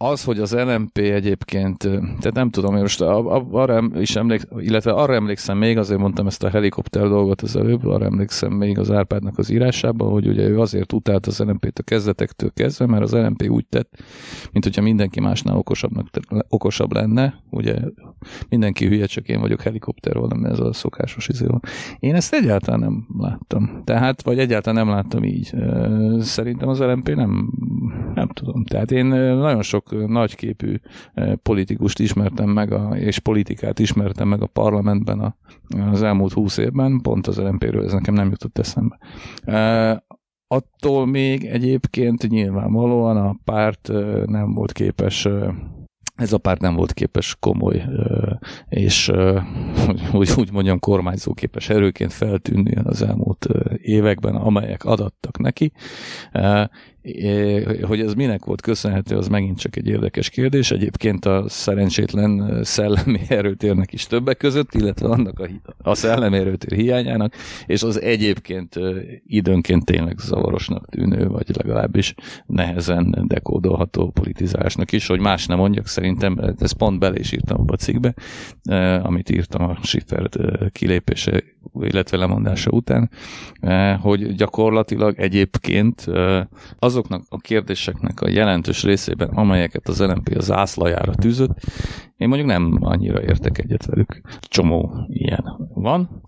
Az, 0.00 0.24
hogy 0.24 0.38
az 0.38 0.54
LMP 0.54 0.98
egyébként, 0.98 1.78
tehát 1.98 2.32
nem 2.34 2.50
tudom, 2.50 2.74
én 2.74 2.80
most 2.80 3.00
arra 3.00 3.82
is 3.94 4.16
emlék, 4.16 4.42
illetve 4.58 4.92
arra 4.92 5.14
emlékszem 5.14 5.58
még, 5.58 5.78
azért 5.78 6.00
mondtam 6.00 6.26
ezt 6.26 6.42
a 6.42 6.48
helikopter 6.48 7.08
dolgot 7.08 7.42
az 7.42 7.56
előbb, 7.56 7.84
arra 7.84 8.04
emlékszem 8.04 8.52
még 8.52 8.78
az 8.78 8.90
Árpádnak 8.90 9.38
az 9.38 9.50
írásában, 9.50 10.10
hogy 10.10 10.28
ugye 10.28 10.48
ő 10.48 10.60
azért 10.60 10.92
utált 10.92 11.26
az 11.26 11.38
LMP-t 11.38 11.78
a 11.78 11.82
kezdetektől 11.82 12.50
kezdve, 12.54 12.86
mert 12.86 13.02
az 13.02 13.12
LMP 13.12 13.48
úgy 13.48 13.66
tett, 13.66 14.02
mint 14.52 14.64
hogyha 14.64 14.82
mindenki 14.82 15.20
másnál 15.20 15.56
okosabbnak, 15.56 16.08
okosabb 16.48 16.92
lenne, 16.92 17.34
ugye 17.50 17.76
mindenki 18.48 18.86
hülye, 18.86 19.06
csak 19.06 19.28
én 19.28 19.40
vagyok 19.40 19.60
helikopter 19.60 20.14
nem 20.14 20.44
ez 20.44 20.58
a 20.58 20.72
szokásos 20.72 21.28
izé 21.28 21.46
Én 21.98 22.14
ezt 22.14 22.34
egyáltalán 22.34 22.80
nem 22.80 23.06
láttam. 23.18 23.82
Tehát, 23.84 24.22
vagy 24.22 24.38
egyáltalán 24.38 24.84
nem 24.84 24.94
láttam 24.94 25.24
így. 25.24 25.54
Szerintem 26.20 26.68
az 26.68 26.78
LMP 26.78 27.14
nem, 27.14 27.52
nem 28.18 28.28
tudom. 28.28 28.64
Tehát 28.64 28.90
én 28.90 29.06
nagyon 29.06 29.62
sok 29.62 30.08
nagyképű 30.08 30.74
politikust 31.42 31.98
ismertem 31.98 32.48
meg, 32.48 32.72
a, 32.72 32.96
és 32.96 33.18
politikát 33.18 33.78
ismertem 33.78 34.28
meg 34.28 34.42
a 34.42 34.46
parlamentben 34.46 35.20
a, 35.20 35.36
az 35.90 36.02
elmúlt 36.02 36.32
húsz 36.32 36.56
évben, 36.56 37.00
pont 37.02 37.26
az 37.26 37.38
LMP-ről 37.38 37.84
ez 37.84 37.92
nekem 37.92 38.14
nem 38.14 38.30
jutott 38.30 38.58
eszembe. 38.58 38.98
Attól 40.46 41.06
még 41.06 41.44
egyébként 41.44 42.28
nyilvánvalóan 42.28 43.16
a 43.16 43.36
párt 43.44 43.90
nem 44.26 44.54
volt 44.54 44.72
képes 44.72 45.28
ez 46.18 46.32
a 46.32 46.38
párt 46.38 46.60
nem 46.60 46.74
volt 46.74 46.92
képes 46.92 47.36
komoly 47.40 47.84
és 48.68 49.12
hogy 50.10 50.30
úgy 50.36 50.52
mondjam 50.52 50.78
kormányzóképes 50.78 51.68
erőként 51.68 52.12
feltűnni 52.12 52.74
az 52.74 53.02
elmúlt 53.02 53.46
években, 53.76 54.34
amelyek 54.34 54.84
adattak 54.84 55.38
neki, 55.38 55.72
hogy 57.82 58.00
ez 58.00 58.14
minek 58.14 58.44
volt 58.44 58.60
köszönhető, 58.60 59.16
az 59.16 59.28
megint 59.28 59.58
csak 59.58 59.76
egy 59.76 59.86
érdekes 59.86 60.30
kérdés. 60.30 60.70
Egyébként 60.70 61.24
a 61.24 61.44
szerencsétlen 61.48 62.60
szellemi 62.64 63.20
erőtérnek 63.28 63.92
is 63.92 64.06
többek 64.06 64.36
között, 64.36 64.74
illetve 64.74 65.08
annak 65.08 65.38
a, 65.38 65.48
a 65.78 65.94
szellemi 65.94 66.36
erőtér 66.36 66.78
hiányának, 66.78 67.34
és 67.66 67.82
az 67.82 68.00
egyébként 68.00 68.74
időnként 69.26 69.84
tényleg 69.84 70.18
zavarosnak 70.18 70.88
tűnő, 70.88 71.28
vagy 71.28 71.46
legalábbis 71.56 72.14
nehezen 72.46 73.24
dekódolható 73.26 74.10
politizálásnak 74.10 74.92
is, 74.92 75.06
hogy 75.06 75.20
más 75.20 75.46
nem 75.46 75.58
mondjak, 75.58 75.86
szerintem 75.86 76.54
ez 76.58 76.72
pont 76.72 76.98
bele 76.98 77.18
is 77.18 77.32
írtam 77.32 77.64
a 77.66 77.76
cikkbe, 77.76 78.14
amit 79.02 79.30
írtam 79.30 79.62
a 79.70 79.78
Schiffer 79.82 80.28
kilépése, 80.72 81.42
illetve 81.80 82.16
lemondása 82.16 82.70
után, 82.70 83.10
hogy 84.00 84.34
gyakorlatilag 84.34 85.18
egyébként 85.18 86.06
az 86.78 86.96
azoknak 86.98 87.22
a 87.28 87.38
kérdéseknek 87.38 88.20
a 88.20 88.28
jelentős 88.28 88.82
részében, 88.82 89.28
amelyeket 89.28 89.88
az 89.88 90.00
LNP 90.00 90.34
az 90.36 90.52
ászlajára 90.52 91.14
tűzött, 91.14 91.60
én 92.16 92.28
mondjuk 92.28 92.48
nem 92.48 92.78
annyira 92.80 93.22
értek 93.22 93.58
egyet 93.58 93.86
velük. 93.86 94.20
Csomó 94.40 95.06
ilyen 95.08 95.44
van, 95.74 96.22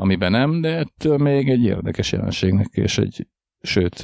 amiben 0.00 0.30
nem, 0.30 0.60
de 0.60 0.76
ettől 0.76 1.18
még 1.18 1.48
egy 1.48 1.64
érdekes 1.64 2.12
jelenségnek 2.12 2.68
és 2.70 2.98
egy 2.98 3.26
sőt, 3.60 4.00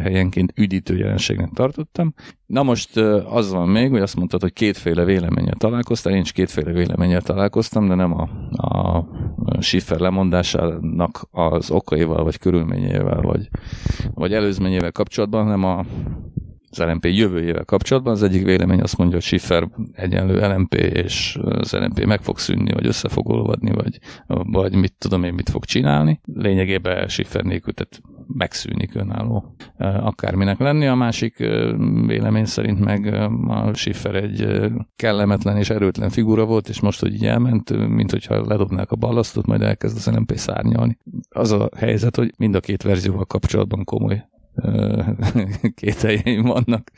helyenként 0.00 0.52
üdítő 0.56 0.96
jelenségnek 0.96 1.50
tartottam. 1.50 2.14
Na 2.46 2.62
most 2.62 2.96
az 3.26 3.52
van 3.52 3.68
még, 3.68 3.90
hogy 3.90 4.00
azt 4.00 4.16
mondtad, 4.16 4.40
hogy 4.40 4.52
kétféle 4.52 5.04
véleménnyel 5.04 5.54
találkoztál, 5.54 6.14
én 6.14 6.20
is 6.20 6.32
kétféle 6.32 6.72
véleménnyel 6.72 7.22
találkoztam, 7.22 7.88
de 7.88 7.94
nem 7.94 8.12
a, 8.12 8.28
a 8.50 9.06
Schiffer 9.60 9.98
lemondásának 10.00 11.28
az 11.30 11.70
okaival, 11.70 12.24
vagy 12.24 12.38
körülményével, 12.38 13.20
vagy, 13.20 13.48
vagy 14.14 14.32
előzményével 14.32 14.92
kapcsolatban, 14.92 15.42
hanem 15.44 15.64
a 15.64 15.84
az 16.70 16.78
LMP 16.78 17.04
jövőjével 17.04 17.64
kapcsolatban. 17.64 18.12
Az 18.12 18.22
egyik 18.22 18.44
vélemény 18.44 18.80
azt 18.80 18.96
mondja, 18.96 19.16
hogy 19.16 19.24
Schiffer 19.24 19.68
egyenlő 19.92 20.38
LMP, 20.38 20.74
és 20.74 21.38
az 21.42 21.72
LMP 21.72 22.04
meg 22.04 22.20
fog 22.20 22.38
szűnni, 22.38 22.72
vagy 22.72 22.86
össze 22.86 23.08
fog 23.08 23.28
olvadni, 23.28 23.70
vagy, 23.70 23.98
vagy 24.26 24.74
mit 24.74 24.94
tudom 24.98 25.24
én, 25.24 25.34
mit 25.34 25.50
fog 25.50 25.64
csinálni. 25.64 26.20
Lényegében 26.24 27.08
Schiffer 27.08 27.42
nélkül, 27.42 27.72
tehát 27.72 28.00
megszűnik 28.32 28.94
önálló 28.94 29.54
akárminek 29.78 30.58
lenni. 30.58 30.86
A 30.86 30.94
másik 30.94 31.36
vélemény 32.06 32.44
szerint 32.44 32.80
meg 32.80 33.14
a 33.48 33.74
Schiffer 33.74 34.14
egy 34.14 34.70
kellemetlen 34.96 35.56
és 35.56 35.70
erőtlen 35.70 36.10
figura 36.10 36.44
volt, 36.44 36.68
és 36.68 36.80
most, 36.80 37.00
hogy 37.00 37.14
így 37.14 37.26
elment, 37.26 37.88
mint 37.88 38.10
hogyha 38.10 38.46
ledobnák 38.46 38.90
a 38.90 38.96
ballasztot, 38.96 39.46
majd 39.46 39.62
elkezd 39.62 39.96
az 39.96 40.14
LMP 40.14 40.36
szárnyalni. 40.36 40.98
Az 41.28 41.52
a 41.52 41.68
helyzet, 41.76 42.16
hogy 42.16 42.32
mind 42.36 42.54
a 42.54 42.60
két 42.60 42.82
verzióval 42.82 43.24
kapcsolatban 43.24 43.84
komoly 43.84 44.24
két 45.74 46.00
helyeim 46.00 46.42
vannak. 46.42 46.90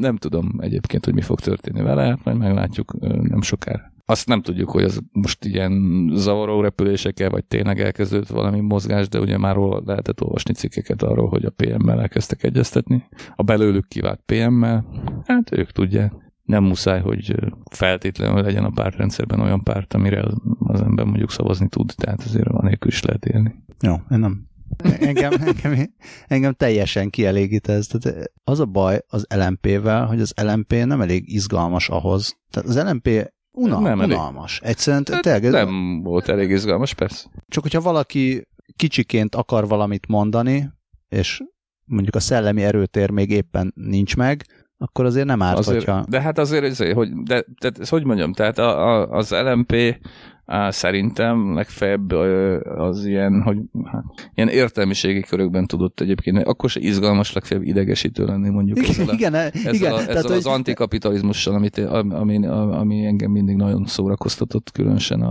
Nem 0.00 0.16
tudom 0.16 0.52
egyébként, 0.58 1.04
hogy 1.04 1.14
mi 1.14 1.20
fog 1.20 1.40
történni 1.40 1.82
vele, 1.82 2.18
majd 2.24 2.36
meglátjuk 2.36 2.96
nem 3.00 3.42
sokára. 3.42 3.94
Azt 4.08 4.26
nem 4.26 4.42
tudjuk, 4.42 4.70
hogy 4.70 4.82
az 4.82 5.00
most 5.12 5.44
ilyen 5.44 5.72
zavaró 6.14 6.60
repülésekkel, 6.60 7.30
vagy 7.30 7.44
tényleg 7.44 7.80
elkezdődött 7.80 8.28
valami 8.28 8.60
mozgás, 8.60 9.08
de 9.08 9.20
ugye 9.20 9.38
már 9.38 9.56
lehetett 9.84 10.22
olvasni 10.22 10.54
cikkeket 10.54 11.02
arról, 11.02 11.28
hogy 11.28 11.44
a 11.44 11.50
PM-mel 11.56 12.00
elkezdtek 12.00 12.42
egyeztetni. 12.42 13.04
A 13.36 13.42
belőlük 13.42 13.88
kivált 13.88 14.20
PM-mel, 14.26 14.86
hát 15.24 15.52
ők 15.52 15.70
tudják. 15.70 16.12
Nem 16.42 16.64
muszáj, 16.64 17.00
hogy 17.00 17.34
feltétlenül 17.70 18.42
legyen 18.42 18.64
a 18.64 18.70
pártrendszerben 18.70 19.40
olyan 19.40 19.62
párt, 19.62 19.94
amire 19.94 20.24
az 20.58 20.80
ember 20.80 21.04
mondjuk 21.04 21.30
szavazni 21.30 21.68
tud, 21.68 21.92
tehát 21.96 22.22
azért 22.22 22.48
van 22.48 22.78
is 22.86 23.02
lehet 23.02 23.24
élni. 23.24 23.54
Jó, 23.80 23.92
én 24.10 24.18
nem 24.18 24.46
engem, 24.84 25.32
engem, 25.32 25.94
engem 26.26 26.52
teljesen 26.52 27.10
kielégít 27.10 27.68
ez. 27.68 27.86
Tehát 27.86 28.32
az 28.44 28.60
a 28.60 28.66
baj 28.66 29.00
az 29.08 29.26
LMP-vel, 29.34 30.06
hogy 30.06 30.20
az 30.20 30.32
LMP 30.42 30.72
nem 30.72 31.00
elég 31.00 31.32
izgalmas 31.32 31.88
ahhoz. 31.88 32.38
Tehát 32.50 32.68
az 32.68 32.82
LMP 32.82 33.34
unal, 33.56 33.80
nem 33.80 33.98
unalmas. 33.98 34.60
Elég. 34.60 34.72
Egyszerűen 34.72 35.04
hát 35.10 35.22
tényleg, 35.22 35.50
nem 35.50 36.02
volt 36.02 36.28
elég 36.28 36.50
izgalmas, 36.50 36.94
persze. 36.94 37.26
Csak 37.48 37.62
hogyha 37.62 37.80
valaki 37.80 38.46
kicsiként 38.76 39.34
akar 39.34 39.68
valamit 39.68 40.06
mondani, 40.06 40.70
és 41.08 41.42
mondjuk 41.84 42.14
a 42.14 42.20
szellemi 42.20 42.62
erőtér 42.62 43.10
még 43.10 43.30
éppen 43.30 43.72
nincs 43.76 44.16
meg, 44.16 44.44
akkor 44.78 45.04
azért 45.04 45.26
nem 45.26 45.42
árt, 45.42 45.58
azért, 45.58 45.76
hogyha... 45.84 46.04
De 46.08 46.20
hát 46.20 46.38
azért, 46.38 46.92
hogy, 46.92 47.12
de, 47.12 47.44
de, 47.60 47.70
de, 47.70 47.84
hogy 47.88 48.04
mondjam, 48.04 48.32
tehát 48.32 48.58
a, 48.58 48.88
a, 48.88 49.08
az 49.10 49.30
LMP 49.30 49.96
szerintem 50.68 51.54
legfeljebb 51.54 52.12
az 52.76 53.04
ilyen, 53.04 53.42
hogy 53.42 53.58
hát, 53.84 54.04
ilyen 54.34 54.48
értelmiségi 54.48 55.20
körökben 55.20 55.66
tudott 55.66 56.00
egyébként, 56.00 56.38
akkor 56.38 56.70
se 56.70 56.80
izgalmas, 56.80 57.32
legfeljebb 57.32 57.66
idegesítő 57.66 58.24
lenni 58.24 58.48
mondjuk 58.48 58.78
igen, 58.78 58.90
ezzel, 58.90 59.08
a, 59.08 59.12
igen, 59.12 59.34
ezzel, 59.34 59.74
igen, 59.74 59.92
a, 59.92 59.94
ezzel 59.94 60.06
tehát, 60.06 60.24
az 60.24 60.44
hogy... 60.44 60.52
antikapitalizmussal, 60.52 61.54
amit, 61.54 61.78
ami, 61.78 62.46
ami 62.46 63.04
engem 63.04 63.30
mindig 63.30 63.56
nagyon 63.56 63.86
szórakoztatott, 63.86 64.72
különösen 64.72 65.22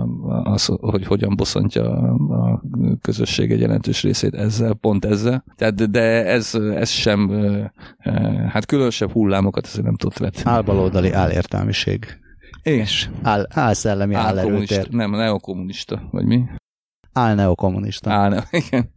az, 0.43 0.65
hogy 0.65 1.05
hogyan 1.05 1.36
bosszantja 1.36 1.91
a 2.29 2.63
közösség 3.01 3.51
egy 3.51 3.60
jelentős 3.60 4.03
részét 4.03 4.34
ezzel, 4.34 4.74
pont 4.74 5.05
ezzel. 5.05 5.43
Tehát, 5.55 5.91
de 5.91 6.25
ez, 6.25 6.55
ez 6.55 6.89
sem, 6.89 7.29
hát 8.48 8.65
különösebb 8.65 9.12
hullámokat 9.12 9.65
ezért 9.65 9.86
nem 9.86 9.95
tudott 9.95 10.17
vetni. 10.17 10.41
Álbaloldali 10.43 11.12
álértelmiség. 11.12 12.24
És? 12.65 13.10
Áll, 13.22 13.48
álszellemi 13.50 14.13
állerőtér. 14.13 14.89
Nem, 14.89 15.12
neokommunista, 15.12 16.07
vagy 16.12 16.25
mi? 16.25 16.43
Álneokommunista. 17.13 18.12
Álne, 18.12 18.48
igen. 18.67 18.91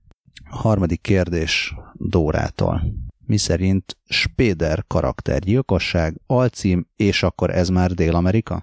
A 0.50 0.56
harmadik 0.56 1.00
kérdés 1.00 1.74
Dórától. 1.92 2.82
Mi 3.26 3.36
szerint 3.36 3.96
Spéder 4.04 4.84
karaktergyilkosság, 4.86 6.20
alcím, 6.26 6.86
és 6.96 7.22
akkor 7.22 7.50
ez 7.50 7.68
már 7.68 7.92
Dél-Amerika? 7.92 8.62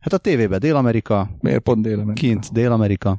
Hát 0.00 0.12
a 0.12 0.18
tévében 0.18 0.58
Dél-Amerika. 0.58 1.30
Miért 1.40 1.62
pont 1.62 1.82
Dél-Amerika? 1.82 2.26
Kint 2.26 2.52
Dél-Amerika. 2.52 3.18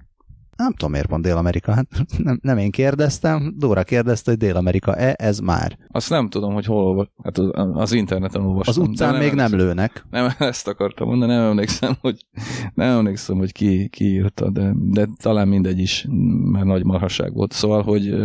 Nem 0.55 0.72
tudom, 0.72 0.91
miért 0.91 1.07
pont 1.07 1.24
Dél-Amerika. 1.24 1.74
Hát 1.74 1.88
nem, 2.17 2.39
nem 2.41 2.57
én 2.57 2.72
kérdeztem, 2.72 3.53
Dóra 3.57 3.83
kérdezte, 3.83 4.31
hogy 4.31 4.39
Dél-Amerika-e, 4.39 5.15
ez 5.17 5.39
már. 5.39 5.77
Azt 5.88 6.10
nem 6.10 6.29
tudom, 6.29 6.53
hogy 6.53 6.65
hol 6.65 6.83
olva... 6.83 7.07
hát 7.24 7.38
az, 7.38 7.51
az 7.74 7.91
interneten 7.91 8.41
olvastam. 8.41 8.83
Az 8.83 8.89
utcán 8.89 9.13
de 9.13 9.19
még 9.19 9.33
nem 9.33 9.55
lőnek. 9.55 10.05
Nem, 10.10 10.29
ezt 10.39 10.67
akartam 10.67 11.07
mondani, 11.07 11.33
nem 11.33 11.43
emlékszem, 11.43 11.93
hogy, 12.01 12.25
nem 12.74 12.98
emlékszem, 12.98 13.38
hogy 13.38 13.51
ki, 13.51 13.88
ki 13.89 14.05
írta, 14.05 14.50
de, 14.50 14.74
de 14.75 15.07
talán 15.22 15.48
mindegy 15.48 15.79
is, 15.79 16.07
mert 16.51 16.65
nagy 16.65 16.83
marhaság 16.83 17.33
volt. 17.33 17.51
Szóval, 17.51 17.81
hogy 17.81 18.15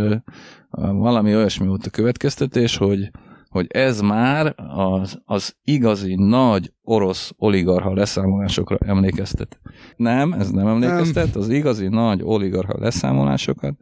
valami 0.79 1.35
olyasmi 1.35 1.67
volt 1.67 1.85
a 1.85 1.89
következtetés, 1.89 2.77
hogy, 2.77 3.11
hogy 3.49 3.67
ez 3.69 4.01
már 4.01 4.55
az, 4.75 5.21
az 5.25 5.55
igazi 5.63 6.15
nagy 6.15 6.73
orosz 6.89 7.31
oligarha 7.37 7.93
leszámolásokra 7.93 8.77
emlékeztet. 8.85 9.59
Nem, 9.95 10.33
ez 10.33 10.51
nem 10.51 10.67
emlékeztet, 10.67 11.35
az 11.35 11.49
igazi 11.49 11.87
nagy 11.87 12.21
oligarha 12.23 12.79
leszámolásokat 12.79 13.75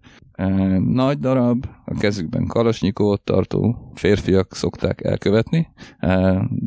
nagy 0.88 1.20
darab, 1.20 1.66
a 1.86 1.98
kezükben 1.98 2.46
kalasnyikovot 2.46 3.22
tartó 3.22 3.92
férfiak 3.96 4.56
szokták 4.56 5.04
elkövetni. 5.04 5.68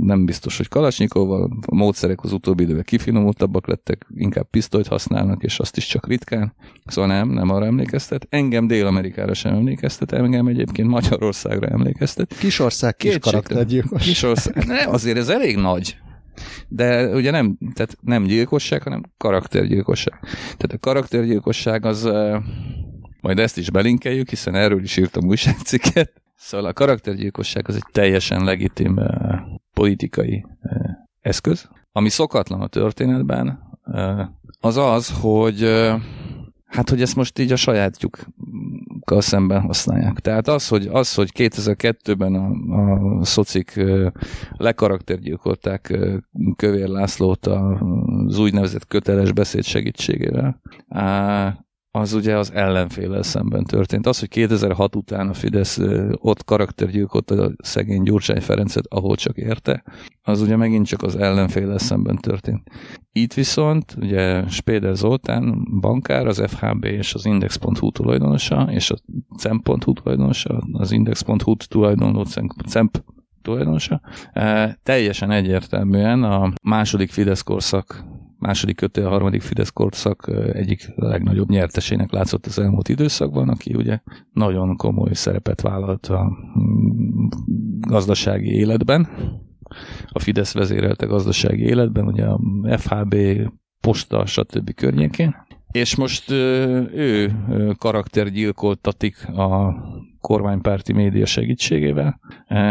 Nem 0.01 0.25
biztos, 0.25 0.57
hogy 0.57 0.69
kalasnyikovval, 0.69 1.59
a 1.67 1.75
módszerek 1.75 2.23
az 2.23 2.33
utóbbi 2.33 2.63
időben 2.63 2.83
kifinomultabbak 2.83 3.67
lettek, 3.67 4.07
inkább 4.15 4.51
pisztolyt 4.51 4.87
használnak, 4.87 5.43
és 5.43 5.59
azt 5.59 5.77
is 5.77 5.87
csak 5.87 6.07
ritkán. 6.07 6.53
Szóval 6.87 7.11
nem, 7.11 7.29
nem 7.29 7.51
arra 7.51 7.65
emlékeztet. 7.65 8.27
Engem 8.31 8.67
Dél-Amerikára 8.67 9.35
sem 9.35 9.55
emlékeztet, 9.55 10.13
engem 10.13 10.47
egyébként 10.47 10.89
Magyarországra 10.89 11.67
emlékeztet. 11.67 12.35
Kisország, 12.39 12.97
kis 12.97 13.19
karaktergyilkos. 13.19 14.05
Kisország. 14.05 14.65
Ne, 14.67 14.87
azért 14.87 15.17
ez 15.17 15.29
elég 15.29 15.57
nagy. 15.57 15.97
De 16.69 17.09
ugye 17.09 17.31
nem, 17.31 17.59
tehát 17.75 17.97
nem 18.01 18.25
gyilkosság, 18.25 18.83
hanem 18.83 19.03
karaktergyilkosság. 19.17 20.21
Tehát 20.43 20.73
a 20.73 20.79
karaktergyilkosság 20.79 21.85
az, 21.85 22.03
majd 23.21 23.39
ezt 23.39 23.59
is 23.59 23.71
belinkeljük, 23.71 24.29
hiszen 24.29 24.55
erről 24.55 24.83
is 24.83 24.97
írtam 24.97 25.27
újságcikket. 25.27 26.13
Szóval 26.37 26.67
a 26.67 26.73
karaktergyilkosság 26.73 27.69
az 27.69 27.75
egy 27.75 27.87
teljesen 27.93 28.45
legitim 28.45 29.01
politikai 29.75 30.47
eszköz. 31.21 31.69
Ami 31.93 32.09
szokatlan 32.09 32.61
a 32.61 32.67
történetben, 32.67 33.59
az 34.61 34.77
az, 34.77 35.15
hogy 35.21 35.63
hát, 36.67 36.91
hogy 36.91 37.03
ezt 37.03 37.17
most 37.17 37.39
így 37.39 37.53
a 37.53 37.57
sajátjukkal 39.11 39.21
szemben 39.21 39.61
használják. 39.61 40.19
Tehát 40.19 40.49
az, 40.49 40.69
hogy, 40.69 40.87
az, 40.87 41.15
hogy 41.15 41.31
2002-ben 41.35 42.35
a, 42.35 42.51
a 42.77 43.25
szocik 43.25 43.81
lekaraktergyilkolták 44.53 45.99
Kövér 46.57 46.89
Lászlót 46.89 47.47
az 47.47 48.39
úgynevezett 48.39 48.87
köteles 48.87 49.33
beszéd 49.33 49.65
segítségével, 49.65 50.61
az 51.93 52.13
ugye 52.13 52.37
az 52.37 52.53
ellenféllel 52.53 53.23
szemben 53.23 53.65
történt. 53.65 54.07
Az, 54.07 54.19
hogy 54.19 54.29
2006 54.29 54.97
után 54.97 55.29
a 55.29 55.35
Fidesz 55.35 55.81
ott 56.13 56.45
karaktergyilkolta 56.45 57.43
a 57.45 57.53
szegény 57.59 58.03
Gyurcsány 58.03 58.41
Ferencet, 58.41 58.85
ahol 58.89 59.17
csak 59.17 59.37
érte, 59.37 59.85
az 60.23 60.41
ugye 60.41 60.57
megint 60.57 60.87
csak 60.87 61.03
az 61.03 61.17
ellenféllel 61.17 61.79
szemben 61.79 62.17
történt. 62.17 62.71
Itt 63.13 63.35
viszont 63.35 63.97
ugye 64.01 64.49
Spéder 64.49 64.95
Zoltán 64.95 65.65
bankár, 65.81 66.27
az 66.27 66.43
FHB 66.47 66.85
és 66.85 67.15
az 67.15 67.27
Index.hu 67.27 67.91
tulajdonosa, 67.91 68.69
és 68.71 68.91
a 68.91 68.97
CEMP.hu 69.37 69.93
tulajdonosa, 69.93 70.63
az 70.73 70.93
Index.hu 70.93 71.57
tulajdonló 71.57 72.25
CEMP 72.67 73.03
tulajdonosa, 73.43 74.01
teljesen 74.83 75.31
egyértelműen 75.31 76.23
a 76.23 76.53
második 76.63 77.11
Fidesz 77.11 77.43
korszak 77.43 78.05
második 78.41 78.77
kötő, 78.77 79.05
a 79.05 79.09
harmadik 79.09 79.43
Fidesz 79.43 79.71
korszak 79.71 80.31
egyik 80.53 80.93
legnagyobb 80.95 81.49
nyertesének 81.49 82.11
látszott 82.11 82.47
az 82.47 82.59
elmúlt 82.59 82.89
időszakban, 82.89 83.49
aki 83.49 83.75
ugye 83.75 84.01
nagyon 84.33 84.77
komoly 84.77 85.13
szerepet 85.13 85.61
vállalt 85.61 86.07
a 86.07 86.25
mm, 86.25 87.27
gazdasági 87.81 88.51
életben, 88.51 89.09
a 90.09 90.19
Fidesz 90.19 90.55
vezérelte 90.55 91.07
gazdasági 91.07 91.63
életben, 91.63 92.07
ugye 92.07 92.25
a 92.25 92.41
FHB, 92.77 93.17
posta, 93.81 94.27
stb. 94.27 94.75
környékén. 94.75 95.37
És 95.73 95.95
most 95.95 96.31
ő 96.31 97.33
karaktergyilkoltatik 97.79 99.29
a 99.29 99.75
kormánypárti 100.21 100.93
média 100.93 101.27
segítségével, 101.27 102.21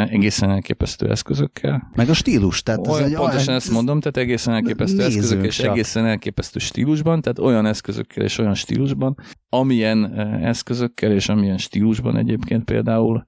egészen 0.09 0.49
elképesztő 0.49 1.09
eszközökkel. 1.09 1.91
Meg 1.95 2.09
a 2.09 2.13
stílus. 2.13 2.63
Tehát 2.63 2.87
ez 2.87 2.93
Olyan, 2.93 3.09
egy, 3.09 3.15
pontosan 3.15 3.55
ezt 3.55 3.71
mondom, 3.71 3.99
tehát 3.99 4.17
egészen 4.17 4.53
elképesztő 4.53 5.03
eszközök 5.03 5.45
és 5.45 5.55
csak. 5.55 5.71
egészen 5.71 6.05
elképesztő 6.05 6.59
stílusban, 6.59 7.21
tehát 7.21 7.39
olyan 7.39 7.65
eszközökkel 7.65 8.23
és 8.23 8.37
olyan 8.37 8.53
stílusban, 8.53 9.15
amilyen 9.49 10.19
eszközökkel 10.43 11.11
és 11.11 11.29
amilyen 11.29 11.57
stílusban 11.57 12.17
egyébként 12.17 12.63
például 12.63 13.25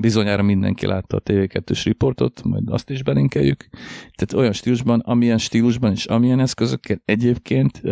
bizonyára 0.00 0.42
mindenki 0.42 0.86
látta 0.86 1.16
a 1.16 1.22
TV2-s 1.22 1.84
riportot, 1.84 2.42
majd 2.44 2.70
azt 2.70 2.90
is 2.90 3.02
belinkeljük. 3.02 3.68
Tehát 4.14 4.32
olyan 4.32 4.52
stílusban, 4.52 5.00
amilyen 5.00 5.38
stílusban 5.38 5.92
és 5.92 6.04
amilyen 6.04 6.40
eszközökkel 6.40 7.00
egyébként, 7.04 7.82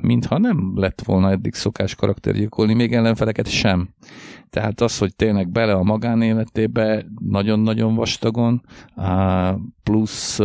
mintha 0.00 0.38
nem 0.38 0.72
lett 0.74 1.02
volna 1.04 1.30
eddig 1.30 1.54
szokás 1.54 1.94
karaktergyilkolni, 1.94 2.74
még 2.74 2.92
ellenfeleket 2.92 3.48
sem. 3.48 3.88
Tehát 4.50 4.80
az, 4.80 4.98
hogy 4.98 5.16
tényleg 5.16 5.50
bele 5.50 5.72
a 5.72 5.82
magánéletébe 5.82 7.06
nagyon-nagyon 7.18 7.94
vastagon, 7.94 8.62
plusz 9.90 10.38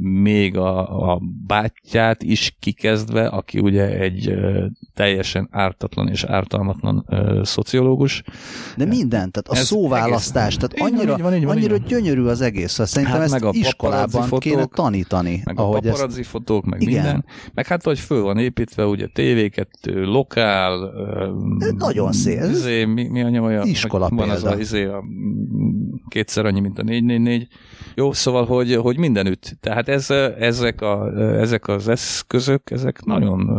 még 0.00 0.56
a, 0.56 1.10
a 1.12 1.20
bátyját 1.46 2.22
is 2.22 2.56
kikezdve, 2.60 3.26
aki 3.26 3.58
ugye 3.58 3.98
egy 3.98 4.34
teljesen 4.94 5.48
ártatlan 5.50 6.08
és 6.08 6.24
ártalmatlan 6.24 7.06
szociológus. 7.42 8.22
De 8.76 8.84
minden, 8.84 9.30
tehát 9.30 9.48
a 9.48 9.56
Ez 9.56 9.66
szóválasztás, 9.66 10.54
egész- 10.56 10.70
tehát 10.70 10.92
annyira, 10.92 11.12
így 11.12 11.20
van, 11.22 11.34
így 11.34 11.44
van, 11.44 11.56
annyira 11.56 11.74
így 11.74 11.80
van. 11.80 11.88
gyönyörű 11.88 12.22
az 12.22 12.40
egész. 12.40 12.70
Szóval 12.70 12.86
Szerintem 12.86 13.16
Hát 13.16 13.24
ezt 13.24 13.32
meg 13.40 13.44
a 13.44 13.50
iskolában 13.52 14.10
paparazzi 14.10 14.38
kéne 14.38 14.56
fotók, 14.60 14.74
tanítani. 14.74 15.40
Meg 15.44 15.58
a 15.58 15.62
ahogy 15.62 15.86
ezt, 15.86 15.94
paparazzi 15.94 16.22
fotók, 16.22 16.64
meg 16.64 16.82
Igen. 16.82 16.92
minden. 16.94 17.24
Meg 17.54 17.66
hát, 17.66 17.82
hogy 17.84 17.98
föl 17.98 18.22
van 18.22 18.38
építve, 18.38 18.86
ugye 18.86 19.06
TV2, 19.14 20.04
lokál, 20.04 20.90
Ez 21.58 21.72
nagyon 21.76 22.12
szép. 22.12 22.42
Izé, 22.50 22.84
mi, 22.84 23.08
mi 23.08 23.22
a 23.22 23.28
nyomja? 23.28 23.62
iskola 23.62 24.08
Van 24.08 24.30
az 24.30 24.44
a, 24.44 24.58
izé, 24.58 24.84
a 24.84 25.04
kétszer 26.08 26.44
annyi, 26.44 26.60
mint 26.60 26.78
a 26.78 26.82
444. 26.82 27.48
Jó, 27.94 28.12
szóval, 28.12 28.44
hogy, 28.46 28.74
hogy 28.74 28.98
mindenütt. 28.98 29.56
Tehát 29.60 29.88
ez, 29.88 30.10
ezek, 30.38 30.80
a, 30.80 31.18
ezek 31.18 31.68
az 31.68 31.88
eszközök, 31.88 32.70
ezek 32.70 33.04
nagyon 33.04 33.50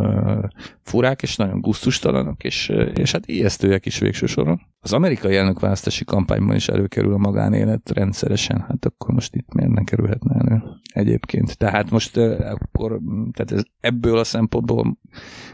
furák 0.82 1.22
és 1.22 1.36
nagyon 1.36 1.60
gusztustalanok, 1.60 2.44
és, 2.44 2.72
és 2.94 3.12
hát 3.12 3.28
ijesztőek 3.28 3.86
is 3.86 4.00
végső 4.00 4.26
soron. 4.26 4.62
Az 4.80 4.94
amerikai 4.94 5.36
elnökválasztási 5.36 6.06
kampányban 6.06 6.56
is 6.56 6.68
előkerül 6.68 7.14
a 7.14 7.18
magánélet 7.18 7.92
rendszeresen, 7.94 8.66
hát 8.68 8.86
akkor 8.86 9.14
most 9.14 9.36
itt 9.36 9.54
miért 9.54 9.72
ne 9.72 9.84
kerülhetne 9.84 10.36
elő 10.36 10.64
egyébként. 10.94 11.58
Tehát 11.58 11.90
most 11.90 12.18
akkor, 12.18 13.00
tehát 13.34 13.52
ez, 13.52 13.62
ebből 13.80 14.18
a 14.18 14.24
szempontból 14.24 14.98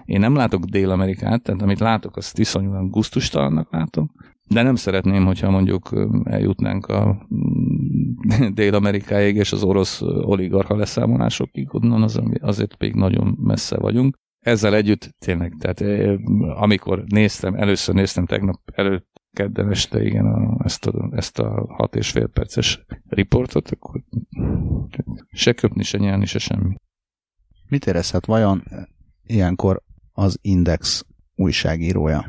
én 0.05 0.19
nem 0.19 0.35
látok 0.35 0.63
Dél-Amerikát, 0.63 1.41
tehát 1.41 1.61
amit 1.61 1.79
látok, 1.79 2.17
azt 2.17 2.39
iszonyúan 2.39 2.89
gusztustalannak 2.89 3.71
látom, 3.71 4.11
de 4.47 4.61
nem 4.61 4.75
szeretném, 4.75 5.25
hogyha 5.25 5.49
mondjuk 5.49 5.89
eljutnánk 6.23 6.87
a 6.87 7.27
Dél-Amerikáig 8.53 9.35
és 9.35 9.51
az 9.51 9.63
orosz 9.63 10.01
oligarcha 10.01 10.75
leszámolásokig, 10.75 11.73
onnan 11.73 12.03
az, 12.03 12.21
azért 12.39 12.77
még 12.77 12.93
nagyon 12.93 13.37
messze 13.41 13.77
vagyunk. 13.77 14.17
Ezzel 14.39 14.75
együtt 14.75 15.15
tényleg, 15.19 15.53
tehát 15.59 16.09
amikor 16.55 17.03
néztem, 17.05 17.55
először 17.55 17.95
néztem 17.95 18.25
tegnap 18.25 18.59
előtt 18.73 19.17
kedden 19.31 19.69
este, 19.69 20.03
igen, 20.03 20.25
a, 20.25 20.63
ezt, 20.63 20.85
a, 20.85 21.09
ezt 21.15 21.39
a 21.39 21.65
hat 21.67 21.95
és 21.95 22.11
fél 22.11 22.27
perces 22.27 22.85
riportot, 23.07 23.69
akkor 23.69 24.03
se 25.31 25.53
köpni, 25.53 25.83
se 25.83 25.97
nyelni, 25.97 26.25
se 26.25 26.39
semmi. 26.39 26.75
mit 27.67 27.85
érezhet 27.85 28.25
vajon 28.25 28.63
ilyenkor 29.23 29.81
az 30.11 30.37
Index 30.41 31.05
újságírója? 31.35 32.25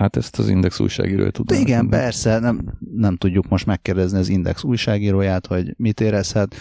Hát 0.00 0.16
ezt 0.16 0.38
az 0.38 0.48
Index 0.48 0.80
újságírója 0.80 1.30
tudná. 1.30 1.56
igen, 1.56 1.84
nekünk. 1.84 1.90
persze, 1.90 2.38
nem, 2.38 2.78
nem 2.94 3.16
tudjuk 3.16 3.48
most 3.48 3.66
megkérdezni 3.66 4.18
az 4.18 4.28
Index 4.28 4.64
újságíróját, 4.64 5.46
hogy 5.46 5.74
mit 5.76 6.00
érezhet. 6.00 6.54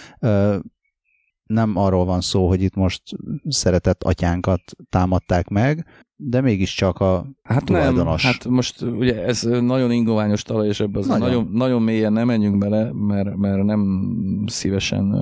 Nem 1.43 1.77
arról 1.77 2.05
van 2.05 2.21
szó, 2.21 2.47
hogy 2.47 2.61
itt 2.61 2.75
most 2.75 3.01
szeretett 3.47 4.03
atyánkat 4.03 4.61
támadták 4.89 5.47
meg, 5.47 5.85
de 6.15 6.41
mégiscsak 6.41 6.99
a 6.99 7.25
Hát 7.43 7.57
nem, 7.57 7.65
tulajdonos. 7.65 8.25
hát 8.25 8.45
most 8.45 8.81
ugye 8.81 9.23
ez 9.25 9.41
nagyon 9.41 9.91
ingoványos 9.91 10.41
talaj, 10.41 10.67
és 10.67 10.79
ebbe 10.79 10.99
az 10.99 11.07
Nagyon. 11.07 11.27
nagyon. 11.27 11.49
Nagyon, 11.51 11.81
mélyen 11.81 12.13
nem 12.13 12.25
menjünk 12.27 12.57
bele, 12.57 12.91
mert, 12.93 13.35
mert 13.35 13.63
nem 13.63 14.03
szívesen 14.47 15.13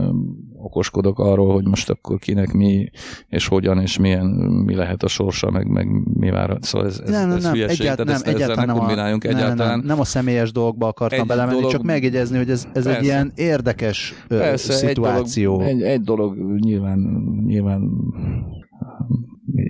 okoskodok 0.67 1.19
arról, 1.19 1.53
hogy 1.53 1.65
most 1.67 1.89
akkor 1.89 2.19
kinek 2.19 2.53
mi, 2.53 2.89
és 3.27 3.47
hogyan, 3.47 3.81
és 3.81 3.97
milyen, 3.97 4.25
mi 4.65 4.75
lehet 4.75 5.03
a 5.03 5.07
sorsa, 5.07 5.49
meg, 5.51 5.67
meg 5.67 5.87
mi 6.13 6.29
vár. 6.29 6.57
Szóval 6.61 6.87
ez, 6.87 6.99
ez, 6.99 7.09
nem, 7.09 7.27
nem, 7.27 7.37
ez 7.37 7.43
nem, 7.43 7.53
hülyeség, 7.53 7.79
egyált, 7.79 7.97
tehát 7.97 8.05
nem, 8.05 8.15
ezt 8.15 8.25
ezzel 8.25 8.35
egyáltalán 8.35 8.65
ne 8.65 8.73
nem, 8.73 8.81
a, 8.81 8.85
kombináljunk 8.85 9.23
nem, 9.23 9.35
egyáltalán. 9.35 9.77
nem, 9.77 9.87
nem 9.87 9.99
a 9.99 10.03
személyes 10.03 10.51
dolgokba 10.51 10.87
akartam 10.87 11.19
Egy 11.19 11.25
belemenni, 11.25 11.55
dolog- 11.55 11.71
csak 11.71 11.83
megjegyezni, 11.83 12.37
hogy 12.37 12.49
ez, 12.49 12.67
ez 12.73 12.85
egy 12.85 12.93
Persze. 12.93 13.01
ilyen 13.03 13.31
érdekes 13.35 14.13
Persze, 14.27 14.73
szituáció. 14.73 15.61
Egy 15.61 15.67
dolog, 15.67 15.81
egy, 15.81 15.91
egy 15.91 16.01
dolog 16.01 16.37
nyilván, 16.59 16.99
nyilván 17.45 17.89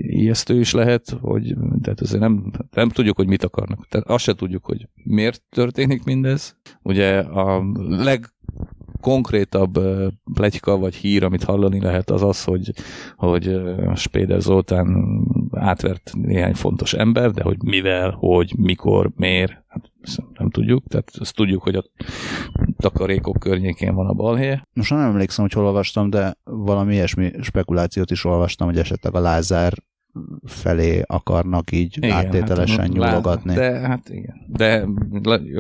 ijesztő 0.02 0.60
is 0.60 0.74
lehet, 0.74 1.18
hogy 1.22 1.56
tehát 1.82 2.02
azért 2.02 2.22
nem, 2.22 2.52
nem 2.72 2.90
tudjuk, 2.90 3.16
hogy 3.16 3.28
mit 3.28 3.44
akarnak. 3.44 3.88
Tehát 3.90 4.08
azt 4.08 4.24
se 4.24 4.34
tudjuk, 4.34 4.66
hogy 4.66 4.88
miért 5.04 5.42
történik 5.50 6.04
mindez. 6.04 6.58
Ugye 6.82 7.20
a 7.20 7.64
leg 7.88 8.26
konkrétabb 9.08 9.80
pletyka 10.34 10.78
vagy 10.78 10.96
hír, 10.96 11.24
amit 11.24 11.44
hallani 11.44 11.82
lehet, 11.82 12.10
az 12.10 12.24
az, 12.24 12.44
hogy, 12.44 12.72
hogy 13.16 13.62
Spéder 13.96 14.42
Zoltán 14.42 14.88
átvert 15.52 16.12
néhány 16.14 16.54
fontos 16.54 16.94
ember, 16.94 17.32
de 17.32 17.44
hogy 17.44 17.58
mivel, 17.64 18.12
hogy, 18.12 18.54
mikor, 18.58 19.12
miért, 19.16 19.52
hát 19.68 19.92
nem 20.38 20.50
tudjuk. 20.50 20.88
Tehát 20.88 21.12
azt 21.20 21.36
tudjuk, 21.36 21.64
hogy 21.64 21.76
a 21.76 21.84
takarékok 22.78 23.40
környékén 23.40 23.96
van 23.96 24.08
a 24.08 24.14
balhé. 24.14 24.60
Most 24.74 24.90
nem 24.90 25.00
emlékszem, 25.00 25.44
hogy 25.44 25.54
hol 25.54 25.66
olvastam, 25.66 26.10
de 26.10 26.38
valami 26.44 26.94
ilyesmi 26.94 27.32
spekulációt 27.42 28.12
is 28.12 28.26
olvastam, 28.26 28.68
hogy 28.68 28.78
esetleg 28.78 29.16
a 29.16 29.20
Lázár 29.20 29.74
felé 30.46 31.02
akarnak 31.06 31.72
így 31.72 31.98
igen, 31.98 32.12
áttételesen 32.12 32.80
hát, 32.80 32.90
nyúlogatni. 32.90 33.54
De 33.54 33.80
hát 33.80 34.10
igen, 34.10 34.46
de 34.48 34.88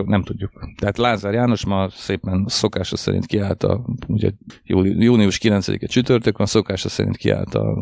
nem 0.06 0.24
tudjuk. 0.24 0.52
Tehát 0.80 0.98
Lázár 0.98 1.34
János 1.34 1.65
ma 1.65 1.89
szépen 1.89 2.46
szokása 2.48 2.98
szerint 2.98 3.26
kiállt 3.26 3.63
a, 3.63 3.86
ugye 4.08 4.32
június 4.63 5.39
9-e 5.43 5.86
csütörtök 5.86 6.38
van, 6.38 6.48
szokása 6.48 6.89
szerint 6.89 7.17
kiállt 7.17 7.56
a 7.56 7.76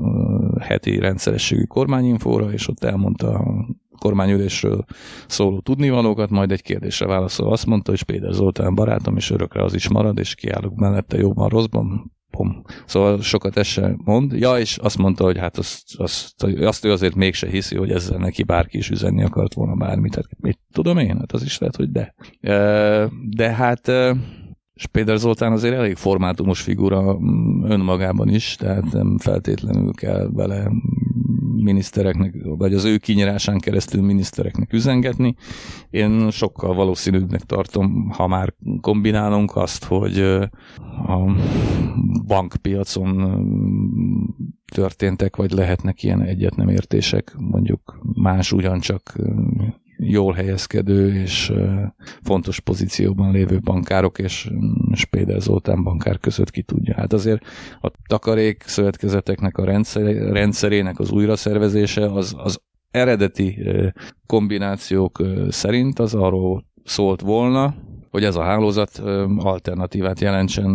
heti 0.60 1.00
rendszerességű 1.00 1.64
kormányinfóra, 1.64 2.52
és 2.52 2.68
ott 2.68 2.84
elmondta 2.84 3.30
a 3.30 3.66
kormányülésről 4.00 4.86
szóló 5.28 5.60
tudnivalókat, 5.60 6.30
majd 6.30 6.52
egy 6.52 6.62
kérdésre 6.62 7.06
válaszol. 7.06 7.52
Azt 7.52 7.66
mondta, 7.66 7.92
hogy 7.92 8.04
Péter 8.04 8.32
Zoltán 8.32 8.76
barátom, 8.76 9.16
és 9.18 9.32
örökre 9.32 9.64
az 9.64 9.74
is 9.74 9.90
marad, 9.90 10.18
és 10.18 10.36
kiállok 10.36 10.76
mellette 10.76 11.18
jobban, 11.18 11.50
rosszban, 11.50 12.15
pom. 12.36 12.62
Szóval 12.86 13.22
sokat 13.22 13.58
ez 13.58 13.76
mond. 13.98 14.32
Ja, 14.32 14.58
és 14.58 14.78
azt 14.78 14.98
mondta, 14.98 15.24
hogy 15.24 15.38
hát 15.38 15.58
azt, 15.58 15.82
azt, 15.98 16.44
azt 16.44 16.86
ő 16.86 16.92
azért 16.92 17.16
mégse 17.16 17.48
hiszi, 17.48 17.76
hogy 17.76 17.92
ezzel 17.92 18.18
neki 18.18 18.44
bárki 18.44 18.78
is 18.78 18.90
üzenni 18.90 19.24
akart 19.24 19.54
volna 19.54 19.76
bármit. 19.76 20.16
Hát 20.16 20.26
mit 20.40 20.60
tudom 20.72 20.98
én? 20.98 21.18
Hát 21.18 21.32
az 21.32 21.44
is 21.44 21.58
lehet, 21.58 21.76
hogy 21.76 21.92
de. 21.92 22.16
De 23.30 23.54
hát 23.54 23.92
és 24.76 24.88
Péter 24.88 25.18
Zoltán 25.18 25.52
azért 25.52 25.76
elég 25.76 25.96
formátumos 25.96 26.62
figura 26.62 27.20
mm, 27.20 27.64
önmagában 27.64 28.30
is, 28.30 28.56
tehát 28.56 28.92
nem 28.92 29.18
feltétlenül 29.18 29.94
kell 29.94 30.30
vele 30.34 30.72
minisztereknek, 31.56 32.36
vagy 32.44 32.74
az 32.74 32.84
ő 32.84 32.98
kinyírásán 32.98 33.60
keresztül 33.60 34.02
minisztereknek 34.02 34.74
üzengetni. 34.74 35.36
Én 35.90 36.32
sokkal 36.32 36.76
valószínűbbnek 36.76 37.42
tartom, 37.42 38.10
ha 38.10 38.28
már 38.28 38.54
kombinálunk 38.82 39.56
azt, 39.56 39.84
hogy 39.84 40.20
a 41.08 41.32
bankpiacon 42.28 43.44
történtek, 44.74 45.36
vagy 45.36 45.52
lehetnek 45.52 46.04
ilyen 46.04 46.22
egyet 46.22 46.58
értések, 46.70 47.36
mondjuk 47.38 48.00
más 48.14 48.52
ugyancsak 48.52 49.16
jól 49.98 50.34
helyezkedő 50.34 51.14
és 51.14 51.54
fontos 52.22 52.60
pozícióban 52.60 53.32
lévő 53.32 53.60
bankárok 53.60 54.20
és 54.20 54.50
Spéder 54.94 55.42
Zoltán 55.42 55.84
bankár 55.84 56.20
között 56.20 56.52
ki 56.52 56.62
tudja. 56.62 56.96
Hát 56.96 57.14
azért 57.14 57.46
a 57.82 57.92
takarék 58.08 58.64
szövetkezeteknek 58.66 59.58
a 59.58 59.66
rendszerének 60.32 61.00
az 61.00 61.12
újraszervezése 61.12 62.12
az, 62.12 62.36
az 62.38 62.60
eredeti 62.92 63.64
kombinációk 64.26 65.24
szerint 65.50 66.00
az 66.00 66.14
arról 66.14 66.66
szólt 66.84 67.22
volna, 67.22 67.76
hogy 68.10 68.24
ez 68.24 68.36
a 68.36 68.44
hálózat 68.44 68.98
alternatívát 69.38 70.20
jelentsen 70.20 70.72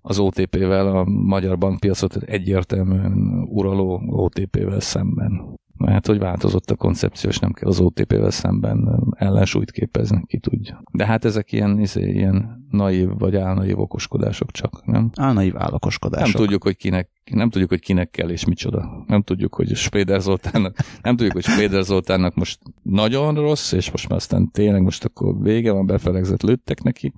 az 0.00 0.18
OTP-vel, 0.18 0.96
a 0.96 1.04
magyar 1.04 1.58
bankpiacot 1.58 2.16
egyértelműen 2.16 3.12
uraló 3.50 4.02
OTP-vel 4.06 4.80
szemben. 4.80 5.58
Mert 5.78 6.06
hogy 6.06 6.18
változott 6.18 6.70
a 6.70 6.76
koncepció, 6.76 7.30
és 7.30 7.38
nem 7.38 7.52
kell 7.52 7.68
az 7.68 7.80
OTP-vel 7.80 8.30
szemben 8.30 9.06
ellensúlyt 9.16 9.70
képezni, 9.70 10.24
ki 10.26 10.38
tudja. 10.38 10.82
De 10.92 11.06
hát 11.06 11.24
ezek 11.24 11.52
ilyen, 11.52 11.80
izé, 11.80 12.10
ilyen 12.10 12.66
naív 12.70 13.08
vagy 13.18 13.36
álnaív 13.36 13.78
okoskodások 13.78 14.50
csak, 14.50 14.86
nem? 14.86 15.10
Álnaív 15.14 15.56
állokoskodások. 15.56 16.32
Nem 16.32 16.42
tudjuk, 16.42 16.62
hogy 16.62 16.76
kinek, 16.76 17.10
nem 17.34 17.50
tudjuk, 17.50 17.70
hogy 17.70 17.80
kinek 17.80 18.10
kell 18.10 18.30
és 18.30 18.44
micsoda. 18.44 19.04
Nem 19.06 19.22
tudjuk, 19.22 19.54
hogy 19.54 19.76
Spéder 19.76 20.20
Zoltánnak, 20.20 20.76
nem 21.02 21.16
tudjuk, 21.16 21.32
hogy 21.32 21.44
Spéder 21.44 21.82
Zoltánnak 21.82 22.34
most 22.34 22.58
nagyon 22.82 23.34
rossz, 23.34 23.72
és 23.72 23.90
most 23.90 24.08
már 24.08 24.18
aztán 24.18 24.50
tényleg 24.50 24.82
most 24.82 25.04
akkor 25.04 25.42
vége 25.42 25.72
van, 25.72 25.86
befelegzett 25.86 26.42
lőttek 26.42 26.82
neki, 26.82 27.12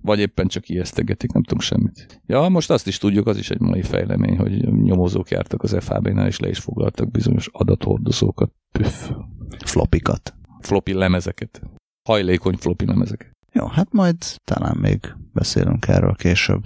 vagy 0.00 0.18
éppen 0.18 0.46
csak 0.46 0.68
ijesztegetik, 0.68 1.32
nem 1.32 1.42
tudunk 1.42 1.62
semmit. 1.62 2.22
Ja, 2.26 2.48
most 2.48 2.70
azt 2.70 2.86
is 2.86 2.98
tudjuk, 2.98 3.26
az 3.26 3.38
is 3.38 3.50
egy 3.50 3.60
mai 3.60 3.82
fejlemény, 3.82 4.38
hogy 4.38 4.72
nyomozók 4.72 5.30
jártak 5.30 5.62
az 5.62 5.76
FAB-nál, 5.80 6.26
és 6.26 6.38
le 6.38 6.48
is 6.48 6.58
foglaltak 6.58 7.10
bizonyos 7.10 7.48
adathordozókat. 7.52 8.52
Püff. 8.72 9.10
Flopikat. 9.64 10.34
Floppy 10.60 10.92
lemezeket. 10.92 11.62
Hajlékony 12.08 12.56
floppy 12.56 12.86
lemezeket. 12.86 13.30
Jó, 13.52 13.66
hát 13.66 13.92
majd 13.92 14.16
talán 14.44 14.76
még 14.80 15.14
beszélünk 15.32 15.88
erről 15.88 16.14
később. 16.14 16.62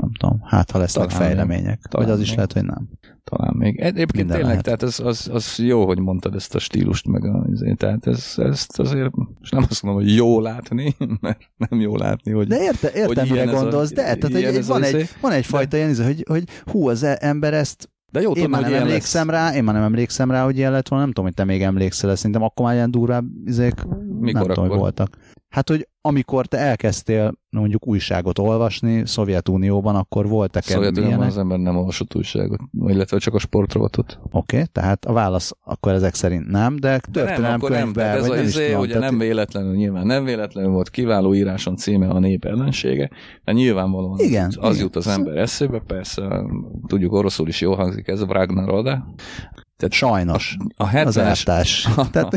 Nem 0.00 0.12
tudom, 0.12 0.40
hát 0.44 0.70
ha 0.70 0.78
lesznek 0.78 1.08
talán 1.08 1.22
fejlemények. 1.22 1.80
Talán 1.82 2.06
vagy 2.06 2.14
az 2.14 2.18
még. 2.20 2.28
is 2.28 2.34
lehet, 2.34 2.52
hogy 2.52 2.64
nem. 2.64 2.88
Talán 3.24 3.54
még. 3.56 3.80
Egyébként 3.80 4.12
Minden 4.12 4.36
tényleg, 4.36 4.48
lehet. 4.48 4.64
tehát 4.64 4.82
az, 4.82 5.00
az, 5.00 5.28
az, 5.32 5.58
jó, 5.58 5.86
hogy 5.86 5.98
mondtad 5.98 6.34
ezt 6.34 6.54
a 6.54 6.58
stílust, 6.58 7.06
meg 7.06 7.24
a, 7.24 7.46
azért, 7.52 7.78
tehát 7.78 8.06
ez, 8.06 8.34
ezt 8.36 8.78
azért, 8.78 9.10
most 9.38 9.52
nem 9.52 9.64
azt 9.68 9.82
mondom, 9.82 10.02
hogy 10.02 10.14
jó 10.14 10.40
látni, 10.40 10.96
mert 11.20 11.38
nem 11.56 11.80
jó 11.80 11.96
látni, 11.96 12.32
hogy 12.32 12.46
De 12.46 12.62
érte, 12.62 12.90
értem, 12.94 13.28
mire 13.28 13.44
gondolsz, 13.44 13.90
a, 13.90 13.94
de 13.94 14.02
tehát, 14.02 14.24
egy, 14.24 14.66
van, 14.66 14.82
egy, 14.82 15.08
van 15.20 15.32
egyfajta 15.32 15.76
ilyen, 15.76 16.04
hogy, 16.04 16.24
hogy 16.28 16.44
hú, 16.64 16.88
az 16.88 17.02
e- 17.02 17.18
ember 17.20 17.54
ezt 17.54 17.88
de 18.14 18.20
jó, 18.20 18.28
én 18.28 18.34
tudom, 18.34 18.50
már 18.50 18.62
nem 18.62 18.72
emlékszem 18.72 19.30
lesz. 19.30 19.36
rá, 19.36 19.54
én 19.56 19.64
már 19.64 19.74
nem 19.74 19.82
emlékszem 19.82 20.30
rá, 20.30 20.44
hogy 20.44 20.56
ilyen 20.56 20.72
lett 20.72 20.88
volna, 20.88 21.04
nem 21.04 21.14
tudom, 21.14 21.30
hogy 21.30 21.38
te 21.38 21.44
még 21.44 21.62
emlékszel, 21.62 22.16
szerintem 22.16 22.42
akkor 22.42 22.66
már 22.66 22.74
ilyen 22.74 22.90
durvább 22.90 23.24
izék, 23.44 23.74
Mikor 24.20 24.32
nem 24.32 24.54
tudom, 24.54 24.68
hogy 24.68 24.78
voltak. 24.78 25.16
Hát, 25.54 25.68
hogy 25.68 25.88
amikor 26.00 26.46
te 26.46 26.58
elkezdtél 26.58 27.34
mondjuk 27.50 27.86
újságot 27.86 28.38
olvasni 28.38 29.06
Szovjetunióban, 29.06 29.96
akkor 29.96 30.28
voltak 30.28 30.62
Szovjetunióban 30.62 31.26
az 31.26 31.38
ember 31.38 31.58
nem 31.58 31.76
olvasott 31.76 32.14
újságot, 32.14 32.60
illetve 32.86 33.18
csak 33.18 33.34
a 33.34 33.38
sportrovatot. 33.38 34.18
Oké, 34.22 34.56
okay, 34.56 34.68
tehát 34.72 35.04
a 35.04 35.12
válasz 35.12 35.52
akkor 35.64 35.92
ezek 35.92 36.14
szerint 36.14 36.46
nem, 36.46 36.76
de 36.76 36.98
történelem 36.98 37.58
de 37.60 37.68
nem, 37.68 37.80
könyvben, 37.80 38.08
nem, 38.08 38.16
ez 38.18 38.26
vagy 38.26 38.36
nem 38.36 38.46
izé, 38.46 38.66
tudom, 38.66 38.80
ugye 38.80 38.92
tehát... 38.92 39.10
nem 39.10 39.18
véletlenül, 39.18 39.74
nyilván 39.74 40.06
nem 40.06 40.24
véletlenül 40.24 40.70
volt 40.70 40.90
kiváló 40.90 41.34
íráson 41.34 41.76
címe 41.76 42.08
a 42.08 42.18
nép 42.18 42.44
ellensége, 42.44 43.10
de 43.44 43.52
nyilvánvalóan 43.52 44.18
igen, 44.18 44.46
az 44.46 44.74
igen. 44.74 44.84
jut 44.84 44.96
az 44.96 45.06
ember 45.06 45.36
eszébe, 45.36 45.82
persze 45.86 46.44
tudjuk 46.86 47.12
oroszul 47.12 47.48
is 47.48 47.60
jól 47.60 47.76
hangzik 47.76 48.08
ez 48.08 48.20
a 48.20 48.26
Ragnaroda, 48.28 49.14
tehát 49.76 49.92
Sajnos. 49.92 50.56
A, 50.76 50.84
a 50.84 50.90
70-es, 50.90 51.84
a, 51.96 52.10
Tehát... 52.10 52.34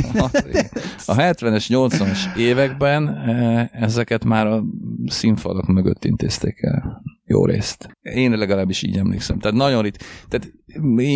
a 1.05 1.15
70-es, 1.15 1.65
80-as 1.69 2.35
években 2.37 3.07
e, 3.07 3.69
ezeket 3.73 4.25
már 4.25 4.47
a 4.47 4.63
színfalak 5.05 5.65
mögött 5.65 6.05
intézték 6.05 6.61
el 6.61 7.01
jó 7.27 7.45
részt. 7.45 7.89
Én 8.01 8.31
legalábbis 8.31 8.83
így 8.83 8.97
emlékszem. 8.97 9.39
Tehát 9.39 9.57
nagyon 9.57 9.85
itt, 9.85 10.03
tehát 10.27 10.53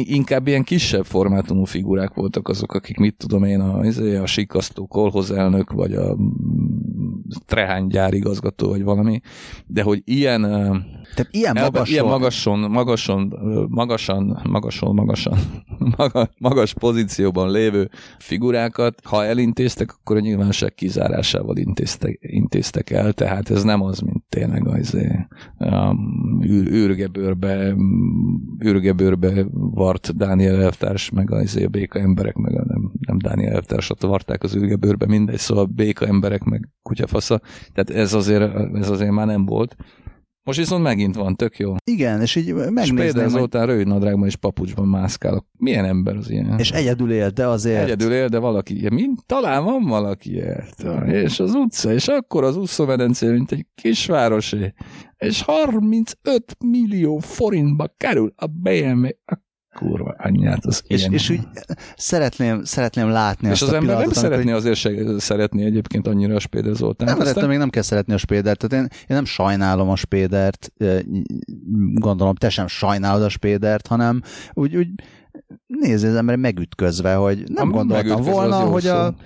inkább 0.04 0.48
ilyen 0.48 0.64
kisebb 0.64 1.06
formátumú 1.06 1.64
figurák 1.64 2.14
voltak 2.14 2.48
azok, 2.48 2.74
akik 2.74 2.98
mit 2.98 3.18
tudom 3.18 3.44
én, 3.44 3.60
a, 3.60 3.86
izé, 3.86 4.16
a 4.16 4.26
sikasztó 4.26 4.88
kolhozelnök, 4.88 5.72
vagy 5.72 5.94
a 5.94 6.18
trehány 7.46 7.88
gyárigazgató, 7.88 8.70
vagy 8.70 8.84
valami, 8.84 9.22
de 9.68 9.84
hogy 9.84 10.02
ilyen 10.06 10.42
tehát 11.16 11.28
ilyen 11.32 11.54
magason, 11.54 11.94
ilyen 11.94 12.06
magason, 12.06 12.60
magason, 12.60 13.34
magasan, 13.70 14.40
magason, 14.50 14.96
magasan, 14.96 15.38
magas, 15.98 16.28
magas 16.40 16.74
pozícióban 16.74 17.52
lévő 17.52 17.90
figurákat, 18.18 19.00
ha 19.04 19.26
elintéztek, 19.26 19.96
akkor 20.00 20.16
a 20.16 20.20
nyilvánosság 20.20 20.74
kizárásával 20.74 21.58
intéztek, 21.58 22.18
intéztek 22.22 22.90
el, 22.90 23.14
tehát 23.14 23.50
ez 23.50 23.64
nem 23.64 23.82
az, 23.82 24.00
mint 24.00 24.24
tényleg 24.30 24.68
az 24.68 24.98
űrgebőrbe, 26.50 27.76
űrgebőrbe 28.66 29.46
vart 29.52 30.18
Dániel 30.18 30.62
elvtárs, 30.62 31.10
meg 31.10 31.32
az 31.32 31.56
a 31.56 31.68
béka 31.68 32.00
emberek, 32.00 32.36
meg 32.36 32.54
a 32.56 32.64
nem 33.00 33.11
Dániel 33.22 33.54
elvtársat 33.54 34.02
varták 34.02 34.44
az 34.44 34.56
űrgebőrbe, 34.56 35.06
mindegy, 35.06 35.38
szóval 35.38 35.66
béka 35.66 36.06
emberek, 36.06 36.44
meg 36.44 36.70
kutyafasza, 36.82 37.42
tehát 37.74 38.02
ez 38.04 38.14
azért, 38.14 38.56
ez 38.76 38.90
azért 38.90 39.12
már 39.12 39.26
nem 39.26 39.46
volt. 39.46 39.76
Most 40.44 40.60
viszont 40.60 40.84
megint 40.84 41.16
van, 41.16 41.36
tök 41.36 41.58
jó. 41.58 41.76
Igen, 41.92 42.22
és 42.22 42.36
így 42.36 42.54
megnézem. 42.54 42.82
És 42.82 42.92
például 42.92 43.30
Zoltán 43.30 43.66
rövid 43.66 43.88
nadrágban 43.88 44.28
és 44.28 44.36
papucsban 44.36 44.88
mászkál. 44.88 45.46
Milyen 45.58 45.86
ember 45.86 46.16
az 46.16 46.30
ilyen? 46.30 46.60
És 46.60 46.72
egyedül 46.72 47.12
él, 47.12 47.30
de 47.30 47.48
azért. 47.48 47.84
Egyedül 47.84 48.12
él, 48.12 48.28
de 48.28 48.38
valaki, 48.38 48.90
mint 48.90 49.26
talán 49.26 49.64
van 49.64 49.84
valaki 49.84 50.36
ért. 50.36 50.84
És 51.06 51.40
az 51.40 51.54
utca, 51.54 51.94
és 51.94 52.08
akkor 52.08 52.44
az 52.44 52.58
úszómedencé, 52.58 53.32
mint 53.32 53.52
egy 53.52 53.66
kisvárosé. 53.76 54.74
És 55.18 55.42
35 55.42 56.56
millió 56.66 57.18
forintba 57.18 57.94
kerül 57.98 58.34
a 58.36 58.46
BMW. 58.48 59.08
A 59.26 59.36
kurva 59.76 60.16
anyját, 60.18 60.66
az 60.66 60.84
és, 60.88 61.08
és 61.10 61.30
úgy 61.30 61.40
szeretném, 61.96 62.64
szeretném 62.64 63.10
látni 63.10 63.48
és 63.48 63.54
azt 63.54 63.62
az 63.62 63.74
ember 63.74 63.98
nem 63.98 64.12
szeretné 64.12 64.44
hogy... 64.44 64.54
azért 64.54 64.78
se 64.78 64.92
szeretni 65.18 65.64
egyébként 65.64 66.08
annyira 66.08 66.36
a 66.36 66.40
Spéder 66.40 66.76
Zoltán. 66.76 67.08
Nem, 67.08 67.20
aztán... 67.20 67.48
még 67.48 67.58
nem 67.58 67.70
kell 67.70 67.82
szeretni 67.82 68.14
a 68.14 68.18
Spédert, 68.18 68.68
tehát 68.68 68.86
én, 68.86 68.90
én 69.02 69.16
nem 69.16 69.26
sajnálom 69.26 69.90
a 69.90 69.96
Spédert, 69.96 70.72
gondolom 71.94 72.36
te 72.36 72.50
sem 72.50 72.68
sajnálod 72.68 73.24
a 73.24 73.30
Spédert, 73.30 73.88
hanem 73.88 74.22
úgy, 74.54 74.76
úgy 74.76 74.88
nézi 75.68 76.08
az 76.08 76.16
ember 76.16 76.36
megütközve, 76.36 77.14
hogy 77.14 77.44
nem 77.48 77.68
Ha 77.68 77.74
gondoltam 77.74 78.08
megütközve, 78.08 78.32
volna, 78.32 78.60
hogy 78.60 78.88
a 78.88 79.06
szó. 79.06 79.26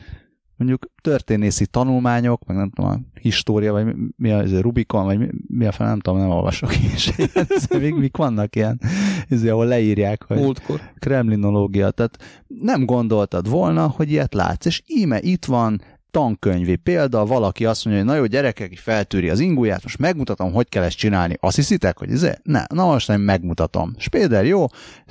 Mondjuk 0.57 0.89
történészi 1.01 1.65
tanulmányok, 1.65 2.45
meg 2.45 2.57
nem 2.57 2.69
tudom, 2.69 2.91
a 2.91 3.19
história, 3.19 3.71
vagy 3.71 3.95
mi- 4.17 4.31
a, 4.31 4.41
ez 4.41 4.51
a 4.51 4.61
Rubikon, 4.61 5.05
vagy 5.05 5.33
mi, 5.47 5.65
a 5.65 5.71
fel, 5.71 5.87
nem 5.87 5.99
tudom, 5.99 6.19
nem 6.19 6.29
olvasok 6.29 6.71
is. 6.93 7.11
még 7.79 7.93
mik 7.93 8.17
vannak 8.17 8.55
ilyen, 8.55 8.81
ez, 9.29 9.43
ahol 9.43 9.65
leírják, 9.65 10.23
hogy 10.23 10.37
Múltkor. 10.37 10.81
kremlinológia, 10.99 11.91
tehát 11.91 12.43
nem 12.47 12.85
gondoltad 12.85 13.49
volna, 13.49 13.87
hogy 13.87 14.11
ilyet 14.11 14.33
látsz, 14.33 14.65
és 14.65 14.81
íme 14.87 15.21
itt 15.21 15.45
van 15.45 15.81
tankönyvi 16.11 16.75
példa, 16.75 17.25
valaki 17.25 17.65
azt 17.65 17.85
mondja, 17.85 18.03
hogy 18.03 18.11
na 18.13 18.17
jó, 18.17 18.25
gyerekek, 18.25 18.77
feltűri 18.77 19.29
az 19.29 19.39
inguját, 19.39 19.83
most 19.83 19.97
megmutatom, 19.97 20.53
hogy 20.53 20.69
kell 20.69 20.83
ezt 20.83 20.97
csinálni. 20.97 21.37
Azt 21.39 21.55
hiszitek, 21.55 21.97
hogy 21.97 22.11
izé? 22.11 22.31
Ne, 22.43 22.63
na 22.73 22.85
most 22.85 23.07
nem 23.07 23.21
megmutatom. 23.21 23.93
Spéder, 23.97 24.45
jó, 24.45 24.65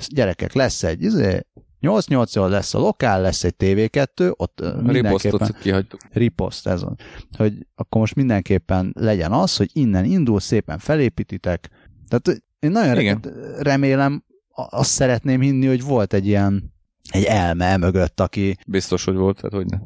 gyerekek, 0.07 0.53
lesz 0.53 0.83
egy 0.83 1.03
izé, 1.03 1.45
8-8 1.85 2.49
lesz 2.49 2.73
a 2.73 2.79
lokál, 2.79 3.21
lesz 3.21 3.43
egy 3.43 3.55
TV2, 3.57 4.33
ott 4.35 4.61
mindenképpen 4.61 5.03
riposztot 5.03 5.57
kihagytuk. 5.57 5.99
riposzt 6.11 6.67
ez 6.67 6.83
van. 6.83 6.97
Hogy 7.37 7.67
akkor 7.75 8.01
most 8.01 8.15
mindenképpen 8.15 8.93
legyen 8.99 9.31
az, 9.31 9.57
hogy 9.57 9.69
innen 9.73 10.05
indul, 10.05 10.39
szépen 10.39 10.77
felépítitek. 10.77 11.69
Tehát 12.07 12.43
én 12.59 12.71
nagyon 12.71 12.99
Igen. 12.99 13.19
re- 13.21 13.61
remélem, 13.63 14.23
azt 14.55 14.89
szeretném 14.89 15.41
hinni, 15.41 15.65
hogy 15.65 15.83
volt 15.83 16.13
egy 16.13 16.27
ilyen 16.27 16.73
egy 17.11 17.23
elme 17.23 17.77
mögött, 17.77 18.19
aki 18.19 18.57
Biztos, 18.67 19.03
hogy 19.05 19.15
volt, 19.15 19.35
tehát 19.35 19.53
hogy 19.53 19.65
ne. 19.65 19.77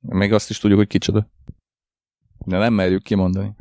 Még 0.00 0.32
azt 0.32 0.50
is 0.50 0.58
tudjuk, 0.58 0.78
hogy 0.78 0.88
kicsoda. 0.88 1.30
De 2.46 2.58
nem 2.58 2.74
merjük 2.74 3.02
kimondani. 3.02 3.54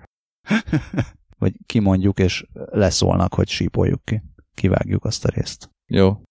vagy 1.38 1.54
kimondjuk, 1.66 2.20
és 2.20 2.46
leszólnak, 2.54 3.34
hogy 3.34 3.50
sípoljuk 3.50 4.04
ki. 4.04 4.22
Kivágjuk 4.54 5.06
azt 5.06 5.26
a 5.26 5.30
részt. 5.30 5.70
Jó. 5.86 6.22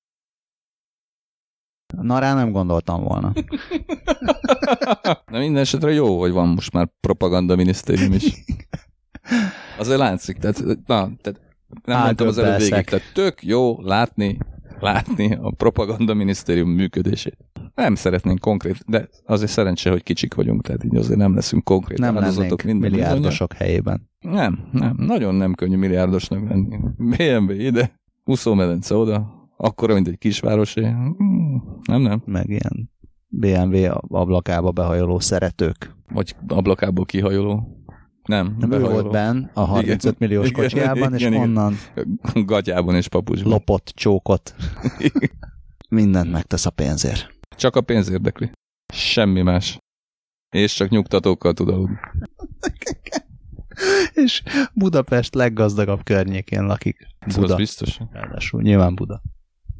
Na 2.03 2.19
rá 2.19 2.35
nem 2.35 2.53
gondoltam 2.53 3.03
volna. 3.03 3.33
De 5.31 5.39
minden 5.39 5.63
esetre 5.63 5.93
jó, 5.93 6.21
hogy 6.21 6.33
van 6.33 6.49
most 6.49 6.73
már 6.73 6.89
propaganda 7.01 7.57
minisztérium 7.57 8.13
is. 8.13 8.45
Azért 9.79 9.99
látszik, 9.99 10.37
tehát, 10.37 10.65
na, 10.87 11.11
tehát 11.21 11.41
nem 11.85 12.03
mondtam 12.03 12.27
az 12.27 12.39
előbb 12.39 12.59
végig, 12.59 12.85
tehát 12.85 13.13
tök 13.15 13.43
jó 13.43 13.81
látni, 13.83 14.39
látni 14.81 15.35
a 15.43 15.51
propaganda 15.51 16.15
minisztérium 16.15 16.69
működését. 16.71 17.37
Nem 17.75 17.95
szeretnénk 17.95 18.39
konkrét, 18.39 18.77
de 18.87 19.09
azért 19.25 19.51
szerencsé, 19.51 19.91
hogy 19.91 20.03
kicsik 20.03 20.35
vagyunk, 20.35 20.63
tehát 20.63 20.85
így 20.85 20.97
azért 20.97 21.19
nem 21.19 21.35
leszünk 21.35 21.65
konkrét 21.65 21.99
Nem 21.99 22.15
lennénk 22.15 22.63
minden 22.63 22.91
milliárdosok 22.91 23.53
helyében. 23.53 24.11
bizonnyal. 24.21 24.43
Nem, 24.43 24.69
nem, 24.73 24.95
nagyon 24.99 25.35
nem 25.35 25.55
könnyű 25.55 25.77
milliárdosnak 25.77 26.49
lenni. 26.49 26.79
BMW 26.97 27.51
ide, 27.51 28.01
úszómedence 28.25 28.95
oda, 28.95 29.44
akkora, 29.57 29.95
mint 29.95 30.09
egy 30.09 30.19
kisvárosé. 30.19 30.83
Hmm, 30.85 31.79
Nem, 31.87 32.01
nem. 32.01 32.23
Meg 32.27 32.49
ilyen 32.49 32.91
BMW 33.29 33.77
ablakába 34.09 34.71
behajoló 34.71 35.19
szeretők. 35.19 35.95
Vagy 36.13 36.37
ablakából 36.49 37.05
kihajoló. 37.05 37.79
Nem, 38.25 38.57
Nem 38.59 38.73
ő 38.73 38.79
behajoló. 38.79 39.01
volt 39.01 39.13
benn 39.13 39.45
a 39.55 39.61
35 39.61 40.03
Igen. 40.03 40.15
milliós 40.19 40.49
Igen, 40.49 40.63
kocsijában, 40.63 41.15
és 41.15 41.21
igen, 41.21 41.33
igen. 41.33 41.45
onnan 41.49 41.75
Gatyában 42.47 42.95
és 42.95 43.09
papucsban. 43.09 43.53
lopott 43.53 43.93
csókot. 43.95 44.55
Mindent 45.89 46.31
megtesz 46.31 46.67
a 46.67 46.71
pénzért. 46.71 47.29
Csak 47.57 47.77
a 47.77 47.81
pénz 47.81 48.11
érdekli. 48.11 48.51
Semmi 48.93 49.43
más. 49.43 49.79
És 50.51 50.75
csak 50.75 50.89
nyugtatókkal 50.89 51.53
tud 51.53 51.69
aludni. 51.69 51.97
És 54.25 54.43
Budapest 54.75 55.35
leggazdagabb 55.35 56.03
környékén 56.03 56.65
lakik. 56.67 57.07
Ez 57.19 57.37
Buda. 57.37 57.57
biztos. 57.57 57.99
Ráadásul 58.13 58.63
nyilván 58.63 58.95
Buda. 58.95 59.23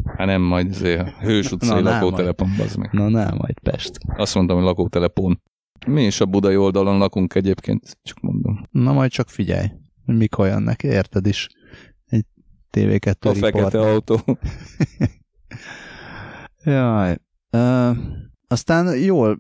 Hát 0.05 0.27
nem, 0.27 0.43
majd 0.43 0.71
azért 0.71 1.01
a 1.01 1.11
Hős 1.21 1.53
utcai 1.53 1.83
Na, 1.83 1.91
lakótelepon, 1.91 2.55
bazd 2.57 2.79
meg. 2.79 2.93
Na 2.93 3.09
nem, 3.09 3.35
majd 3.37 3.59
Pest. 3.59 3.99
Azt 4.17 4.35
mondtam, 4.35 4.57
hogy 4.57 4.67
lakótelepon. 4.67 5.43
Mi 5.87 6.03
is 6.05 6.21
a 6.21 6.27
budai 6.27 6.57
oldalon 6.57 6.99
lakunk 6.99 7.35
egyébként, 7.35 7.99
csak 8.03 8.21
mondom. 8.21 8.67
Na 8.71 8.93
majd 8.93 9.11
csak 9.11 9.29
figyelj, 9.29 9.67
mikor 10.05 10.47
jönnek, 10.47 10.83
érted 10.83 11.27
is. 11.27 11.49
Egy 12.07 12.25
TV2 12.77 13.31
A 13.31 13.35
fekete 13.35 13.81
autó. 13.81 14.21
Jaj. 16.65 17.17
Ö, 17.51 17.91
aztán 18.49 18.97
jól, 18.99 19.39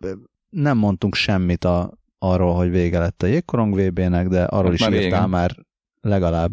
nem 0.50 0.78
mondtunk 0.78 1.14
semmit 1.14 1.64
a, 1.64 1.92
arról, 2.18 2.54
hogy 2.54 2.70
vége 2.70 2.98
lett 2.98 3.22
a 3.22 3.26
jégkorong 3.26 3.74
VB-nek, 3.80 4.28
de 4.28 4.44
arról 4.44 4.64
Hát 4.64 4.74
is 4.74 4.80
már 4.80 4.92
írtál 4.92 5.08
régen. 5.10 5.28
már 5.30 5.56
legalább 6.00 6.52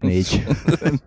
négy 0.00 0.44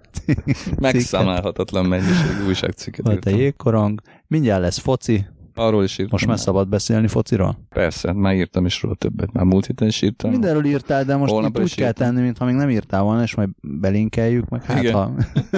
Megszámálhatatlan 0.80 1.86
mennyiségű 1.86 2.48
újságcikket 2.48 3.06
volt 3.06 3.26
a 3.26 3.30
írtam. 3.30 3.42
jégkorong. 3.44 4.02
Mindjárt 4.28 4.62
lesz 4.62 4.78
foci. 4.78 5.26
Arról 5.56 5.84
is 5.84 5.92
írtam. 5.92 6.08
Most 6.12 6.26
már 6.28 6.40
szabad 6.40 6.68
beszélni 6.70 7.08
fociról? 7.08 7.60
Persze, 7.70 8.14
már 8.14 8.36
írtam 8.36 8.66
is 8.66 8.82
róla 8.82 8.96
többet. 8.96 9.32
Már 9.32 9.44
múlt 9.46 9.66
héten 9.66 9.88
is 9.88 10.02
írtam. 10.02 10.32
Mindenről 10.32 10.66
írtál, 10.66 11.04
de 11.04 11.16
most 11.16 11.34
itt 11.34 11.60
úgy 11.60 11.76
kell 11.76 11.88
írtam. 11.88 12.08
tenni, 12.08 12.22
mintha 12.22 12.46
még 12.46 12.56
nem 12.56 12.70
írtál 12.70 13.02
volna, 13.04 13.22
és 13.22 13.36
majd 13.36 13.50
belinkeljük, 13.62 14.50
meg 14.50 14.64
hát 14.64 14.82
Igen. 14.82 14.94
ha, 14.94 15.12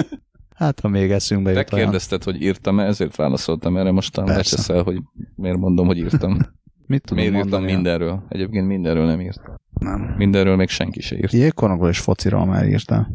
hát 0.54 0.80
ha 0.80 0.88
még 0.88 1.10
eszünkbe 1.10 1.52
Te 1.52 1.58
jut 1.58 1.72
olyan. 1.72 1.84
kérdezted, 1.84 2.22
hogy 2.22 2.42
írtam-e, 2.42 2.84
ezért 2.84 3.16
válaszoltam 3.16 3.76
erre. 3.76 3.90
Most 3.90 4.16
lecseszel, 4.16 4.82
hogy 4.82 5.00
miért 5.36 5.58
mondom, 5.58 5.86
hogy 5.86 5.98
írtam. 5.98 6.38
Mit 6.86 7.02
tudom 7.02 7.18
Miért 7.24 7.34
írtam 7.36 7.50
mondani? 7.50 7.72
mindenről? 7.74 8.22
Egyébként 8.28 8.66
mindenről 8.66 9.06
nem 9.06 9.20
írtam. 9.20 9.54
Nem. 9.82 10.14
Mindenről 10.16 10.56
még 10.56 10.68
senki 10.68 11.00
se 11.00 11.16
írt. 11.16 11.32
Jégkorongról 11.32 11.88
és 11.88 11.98
fociról 11.98 12.46
már 12.46 12.66
írtál. 12.68 13.14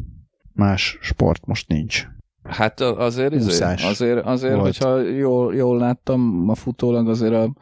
Más 0.53 0.97
sport 1.01 1.45
most 1.45 1.67
nincs. 1.67 2.07
Hát 2.43 2.79
a- 2.79 2.99
azért, 2.99 3.33
azért, 3.33 3.83
azért, 3.83 4.25
azért 4.25 4.53
volt. 4.55 4.65
hogyha 4.65 4.99
jól, 4.99 5.55
jól 5.55 5.77
láttam 5.77 6.49
a 6.49 6.55
futólag, 6.55 7.09
azért 7.09 7.33
a 7.33 7.53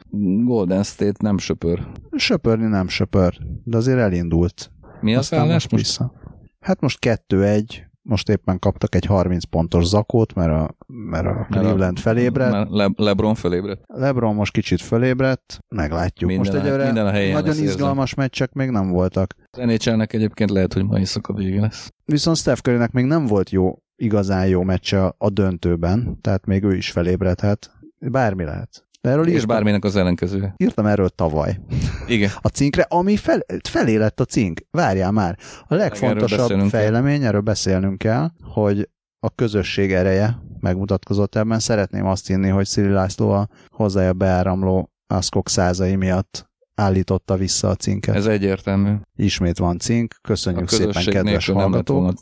Golden 0.44 0.82
State 0.82 1.16
nem 1.18 1.38
söpör. 1.38 1.86
Söpörni 2.16 2.66
nem 2.66 2.88
söpör, 2.88 3.38
de 3.64 3.76
azért 3.76 3.98
elindult. 3.98 4.70
Mi 5.00 5.12
az 5.14 5.18
Aztán 5.18 5.40
állás 5.40 5.68
most? 5.68 5.84
vissza. 5.84 6.12
Hát 6.60 6.80
most 6.80 6.98
2-1, 7.28 7.64
most 8.06 8.28
éppen 8.28 8.58
kaptak 8.58 8.94
egy 8.94 9.04
30 9.04 9.44
pontos 9.44 9.84
zakót, 9.84 10.34
mert 10.34 10.50
a, 10.50 10.76
mert 10.86 11.26
a 11.26 11.46
Cleveland 11.50 11.98
felébredt. 11.98 12.70
Le, 12.70 12.90
Lebron 12.96 13.34
felébredt. 13.34 13.82
Lebron 13.86 14.34
most 14.34 14.52
kicsit 14.52 14.80
felébredt, 14.80 15.58
meglátjuk. 15.68 16.30
Minden 16.30 16.52
most 16.52 16.64
egyelőre 16.64 16.84
minden 16.84 17.06
a 17.06 17.10
helyén 17.10 17.32
nagyon 17.32 17.46
lesz, 17.48 17.58
érzem. 17.58 17.74
izgalmas 17.74 18.14
meccsek 18.14 18.52
még 18.52 18.70
nem 18.70 18.90
voltak. 18.90 19.34
Az 19.50 19.58
NHL-nek 19.58 20.12
egyébként 20.12 20.50
lehet, 20.50 20.72
hogy 20.72 20.84
ma 20.84 20.98
éjszaka 20.98 21.32
vége 21.32 21.60
lesz. 21.60 21.92
Viszont 22.04 22.36
Steph 22.36 22.60
Currynek 22.60 22.92
még 22.92 23.04
nem 23.04 23.26
volt 23.26 23.50
jó, 23.50 23.78
igazán 23.96 24.46
jó 24.46 24.62
meccse 24.62 25.14
a 25.18 25.30
döntőben, 25.30 26.18
tehát 26.20 26.46
még 26.46 26.62
ő 26.62 26.74
is 26.76 26.90
felébredhet. 26.90 27.70
Bármi 27.98 28.44
lehet. 28.44 28.85
Erről 29.00 29.26
És 29.26 29.32
írtam, 29.32 29.48
bárminek 29.48 29.84
az 29.84 29.96
ellenkezője. 29.96 30.54
írtam 30.56 30.86
erről 30.86 31.08
tavaly. 31.08 31.60
Igen. 32.06 32.30
A 32.40 32.48
cinkre, 32.48 32.82
ami 32.82 33.16
fel, 33.16 33.40
felé 33.68 33.96
lett 33.96 34.20
a 34.20 34.24
cink. 34.24 34.60
Várjál 34.70 35.10
már. 35.12 35.38
A 35.66 35.74
legfontosabb 35.74 36.48
kell. 36.48 36.68
fejlemény, 36.68 37.24
erről 37.24 37.40
beszélnünk 37.40 37.98
kell, 37.98 38.30
hogy 38.42 38.88
a 39.26 39.30
közösség 39.34 39.92
ereje 39.92 40.38
megmutatkozott 40.60 41.34
ebben. 41.34 41.58
Szeretném 41.58 42.06
azt 42.06 42.26
hinni, 42.26 42.48
hogy 42.48 42.66
Szili 42.66 42.88
László 42.88 43.30
a 43.30 43.48
hozzája 43.70 44.12
beáramló 44.12 44.90
aszkok 45.06 45.48
százai 45.48 45.96
miatt 45.96 46.50
állította 46.74 47.36
vissza 47.36 47.68
a 47.68 47.74
cinket. 47.74 48.14
Ez 48.14 48.26
egyértelmű. 48.26 48.94
Ismét 49.16 49.58
van 49.58 49.78
cink. 49.78 50.14
A 50.16 50.26
Köszönjük 50.28 50.68
szépen, 50.68 50.86
közösség 50.86 51.12
kedves 51.14 51.46
nem 51.46 51.56
lett, 51.56 51.64
hallgatók. 51.64 51.96
volna, 51.96 52.12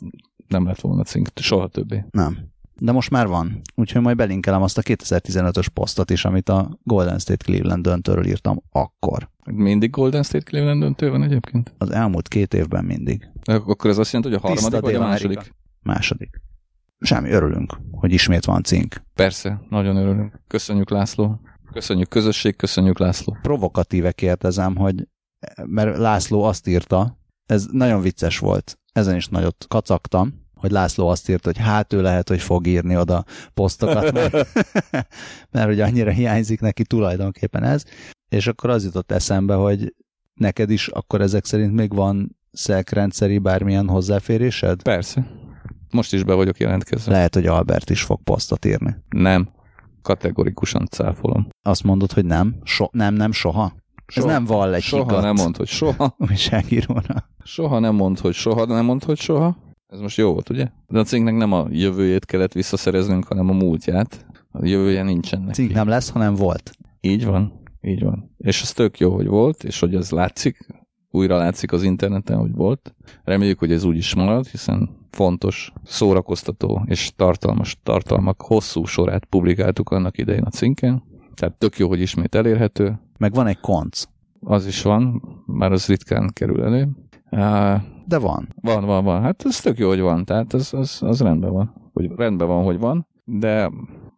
nem 0.47 0.65
lett 0.65 0.79
volna 0.79 1.03
cink. 1.03 1.29
Soha 1.35 1.67
többé. 1.67 2.05
Nem. 2.11 2.37
De 2.79 2.91
most 2.91 3.09
már 3.09 3.27
van. 3.27 3.61
Úgyhogy 3.75 4.01
majd 4.01 4.15
belinkelem 4.17 4.61
azt 4.61 4.77
a 4.77 4.81
2015-ös 4.81 5.67
posztot 5.73 6.09
is, 6.11 6.25
amit 6.25 6.49
a 6.49 6.79
Golden 6.83 7.19
State 7.19 7.43
Cleveland 7.43 7.83
döntőről 7.83 8.25
írtam 8.25 8.61
akkor. 8.71 9.29
Mindig 9.51 9.89
Golden 9.89 10.23
State 10.23 10.43
Cleveland 10.43 10.81
döntő 10.81 11.09
van 11.09 11.23
egyébként? 11.23 11.73
Az 11.77 11.89
elmúlt 11.89 12.27
két 12.27 12.53
évben 12.53 12.85
mindig. 12.85 13.29
Akkor 13.43 13.89
ez 13.89 13.97
azt 13.97 14.13
jelenti, 14.13 14.35
hogy 14.35 14.43
a 14.43 14.53
Tiszta 14.53 14.69
harmadik 14.71 14.99
vagy 14.99 15.03
a 15.03 15.07
második? 15.07 15.53
Második. 15.81 16.41
Semmi, 16.99 17.29
örülünk, 17.29 17.77
hogy 17.91 18.11
ismét 18.11 18.45
van 18.45 18.63
cink. 18.63 19.01
Persze, 19.13 19.61
nagyon 19.69 19.95
örülünk. 19.95 20.41
Köszönjük 20.47 20.89
László. 20.89 21.39
Köszönjük 21.71 22.09
közösség, 22.09 22.55
köszönjük 22.55 22.99
László. 22.99 23.37
Provokatíve 23.41 24.11
kérdezem, 24.11 24.75
hogy 24.75 25.07
mert 25.65 25.97
László 25.97 26.43
azt 26.43 26.67
írta, 26.67 27.19
ez 27.45 27.65
nagyon 27.71 28.01
vicces 28.01 28.39
volt, 28.39 28.79
ezen 28.93 29.15
is 29.15 29.27
nagyot 29.27 29.65
kacagtam, 29.67 30.44
hogy 30.55 30.71
László 30.71 31.07
azt 31.07 31.29
írta, 31.29 31.47
hogy 31.49 31.57
hát 31.57 31.93
ő 31.93 32.01
lehet, 32.01 32.29
hogy 32.29 32.41
fog 32.41 32.67
írni 32.67 32.97
oda 32.97 33.25
posztokat, 33.53 34.11
mert, 34.13 34.33
mert 35.51 35.65
hogy 35.65 35.81
annyira 35.81 36.11
hiányzik 36.11 36.61
neki 36.61 36.83
tulajdonképpen 36.83 37.63
ez, 37.63 37.83
és 38.29 38.47
akkor 38.47 38.69
az 38.69 38.83
jutott 38.83 39.11
eszembe, 39.11 39.53
hogy 39.53 39.93
neked 40.33 40.69
is 40.69 40.87
akkor 40.87 41.21
ezek 41.21 41.45
szerint 41.45 41.73
még 41.73 41.93
van 41.93 42.37
szelkrendszeri 42.51 43.37
bármilyen 43.37 43.87
hozzáférésed? 43.87 44.81
Persze. 44.81 45.27
Most 45.91 46.13
is 46.13 46.23
be 46.23 46.33
vagyok 46.33 46.57
jelentkezve. 46.57 47.11
Lehet, 47.11 47.33
hogy 47.33 47.45
Albert 47.45 47.89
is 47.89 48.01
fog 48.01 48.23
posztot 48.23 48.65
írni. 48.65 48.95
Nem. 49.09 49.49
Kategorikusan 50.01 50.87
cáfolom. 50.91 51.47
Azt 51.61 51.83
mondod, 51.83 52.11
hogy 52.11 52.25
nem? 52.25 52.55
So, 52.63 52.85
nem, 52.91 53.13
nem, 53.13 53.31
soha? 53.31 53.73
Soha, 54.07 54.27
Ez 54.27 54.33
nem 54.33 54.45
vall 54.45 54.73
egy 54.73 54.81
soha 54.81 55.21
nem 55.21 55.35
mond, 55.35 55.57
hogy 55.57 55.67
soha. 55.67 56.15
újságírónak. 56.29 57.29
Soha 57.43 57.79
nem 57.79 57.95
mond, 57.95 58.19
hogy 58.19 58.33
soha, 58.33 58.65
nem 58.65 58.85
mond, 58.85 59.03
hogy 59.03 59.17
soha. 59.17 59.57
Ez 59.95 60.01
most 60.01 60.17
jó 60.17 60.31
volt, 60.31 60.49
ugye? 60.49 60.67
De 60.87 60.99
a 60.99 61.03
cinknek 61.03 61.35
nem 61.35 61.51
a 61.51 61.67
jövőjét 61.69 62.25
kellett 62.25 62.53
visszaszereznünk, 62.53 63.25
hanem 63.25 63.49
a 63.49 63.53
múltját. 63.53 64.25
A 64.51 64.65
jövője 64.65 65.03
nincsen 65.03 65.39
neki. 65.41 65.53
Cink 65.53 65.73
nem 65.73 65.87
lesz, 65.87 66.09
hanem 66.09 66.33
volt. 66.33 66.71
Így 67.01 67.25
van, 67.25 67.61
így 67.81 68.03
van. 68.03 68.35
És 68.37 68.61
ez 68.61 68.71
tök 68.71 68.99
jó, 68.99 69.13
hogy 69.15 69.27
volt, 69.27 69.63
és 69.63 69.79
hogy 69.79 69.95
ez 69.95 70.09
látszik, 70.09 70.67
újra 71.11 71.37
látszik 71.37 71.71
az 71.71 71.83
interneten, 71.83 72.37
hogy 72.37 72.51
volt. 72.51 72.95
Reméljük, 73.23 73.59
hogy 73.59 73.71
ez 73.71 73.83
úgy 73.83 73.97
is 73.97 74.15
marad, 74.15 74.47
hiszen 74.47 74.89
fontos, 75.11 75.73
szórakoztató 75.83 76.83
és 76.85 77.11
tartalmas 77.15 77.77
tartalmak 77.83 78.41
hosszú 78.41 78.85
sorát 78.85 79.25
publikáltuk 79.25 79.89
annak 79.89 80.17
idején 80.17 80.43
a 80.43 80.49
cinken. 80.49 81.03
Tehát 81.33 81.53
tök 81.53 81.77
jó, 81.77 81.87
hogy 81.87 81.99
ismét 81.99 82.35
elérhető. 82.35 82.99
Meg 83.17 83.33
van 83.33 83.47
egy 83.47 83.59
konc. 83.59 84.03
Az 84.39 84.67
is 84.67 84.81
van, 84.81 85.21
már 85.45 85.71
az 85.71 85.87
ritkán 85.87 86.29
kerül 86.33 86.63
elő. 86.63 86.89
De 88.07 88.17
van. 88.17 88.47
van, 88.61 88.85
van, 88.85 89.03
van. 89.03 89.21
Hát 89.21 89.45
ez 89.45 89.59
tök 89.59 89.77
jó, 89.77 89.87
hogy 89.87 89.99
van. 89.99 90.25
Tehát 90.25 90.53
az, 90.53 90.73
az, 90.73 90.97
az 91.01 91.21
rendben 91.21 91.51
van. 91.51 91.89
Hogy 91.93 92.11
rendben 92.15 92.47
van, 92.47 92.63
hogy 92.63 92.79
van. 92.79 93.07
De 93.23 93.71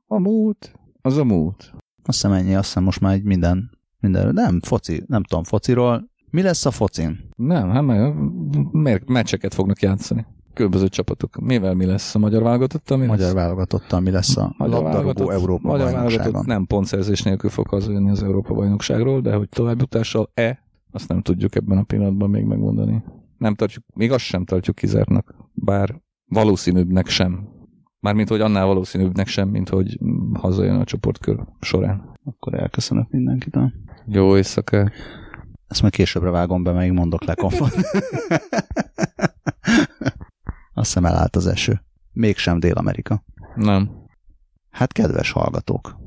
a 0.08 0.20
múlt, 0.20 0.74
az 1.02 1.18
a 1.18 1.24
múlt. 1.24 1.74
Azt 2.04 2.22
hiszem 2.22 2.32
ennyi, 2.32 2.56
azt 2.56 2.66
hiszem 2.66 2.84
most 2.84 3.00
már 3.02 3.14
egy 3.14 3.24
minden, 3.24 3.70
minden, 4.00 4.34
nem, 4.34 4.60
foci, 4.62 5.04
nem 5.08 5.24
tudom, 5.24 5.44
fociról. 5.44 6.10
Mi 6.30 6.42
lesz 6.42 6.66
a 6.66 6.72
focin? 6.72 7.30
Nem, 7.36 7.70
hát 7.70 7.84
meg, 7.84 8.14
miért 8.72 9.08
meccseket 9.10 9.54
fognak 9.54 9.82
játszani? 9.82 10.26
Különböző 10.54 10.88
csapatok. 10.88 11.40
Mivel 11.40 11.74
mi 11.74 11.86
lesz 11.86 12.16
a 12.16 12.20
magyar 12.20 12.44
válogatottal? 12.44 12.98
Mi 12.98 13.06
Magyar 13.06 13.26
lesz? 13.26 13.34
válogatottal 13.34 14.00
mi 14.00 14.12
lesz 14.12 14.38
a 14.38 14.54
Magyar 14.58 14.82
labdarúgó 14.84 15.30
Európa 15.30 15.68
Magyar 15.68 15.92
bajnokságon? 15.92 16.44
nem 16.46 16.66
pontszerzés 16.66 17.24
nélkül 17.24 17.50
fog 17.50 17.68
hazajönni 17.68 18.10
az 18.10 18.24
Európa 18.24 18.54
bajnokságról, 18.54 19.22
de 19.22 19.36
hogy 19.36 19.50
továbbjutással-e, 19.50 20.64
azt 20.92 21.08
nem 21.08 21.22
tudjuk 21.22 21.56
ebben 21.56 21.78
a 21.78 21.84
pillanatban 21.84 22.30
még 22.30 22.44
megmondani. 22.44 23.04
Nem 23.38 23.56
tartjuk, 23.56 23.84
még 23.94 24.12
azt 24.12 24.24
sem 24.24 24.46
tartjuk 24.46 24.76
kizártnak, 24.76 25.36
bár 25.54 26.02
valószínűbbnek 26.26 27.08
sem. 27.08 27.50
Mármint, 28.00 28.30
hogy 28.30 28.42
annál 28.42 28.66
valószínűbbnek 28.66 29.28
sem, 29.28 29.50
mint 29.50 29.70
hogy 29.70 30.00
hazajön 30.34 30.80
a 30.80 30.84
csoportkör 30.84 31.40
során. 31.60 32.12
Akkor 32.24 32.54
elköszönök 32.54 33.10
mindenkitől. 33.10 33.74
Jó 34.06 34.36
éjszaka! 34.36 34.92
Ezt 35.68 35.82
majd 35.82 35.94
későbbre 35.94 36.30
vágom 36.30 36.64
be, 36.64 36.72
még 36.72 36.92
mondok 36.92 37.24
le 37.24 37.34
konfot. 37.34 37.74
Azt 40.74 40.88
hiszem 40.88 41.06
elállt 41.06 41.36
az 41.36 41.48
eső. 41.48 41.82
Mégsem 42.12 42.60
Dél-Amerika. 42.60 43.24
Nem. 43.56 43.90
Hát 44.70 44.92
kedves 44.92 45.32
hallgatók, 45.32 45.98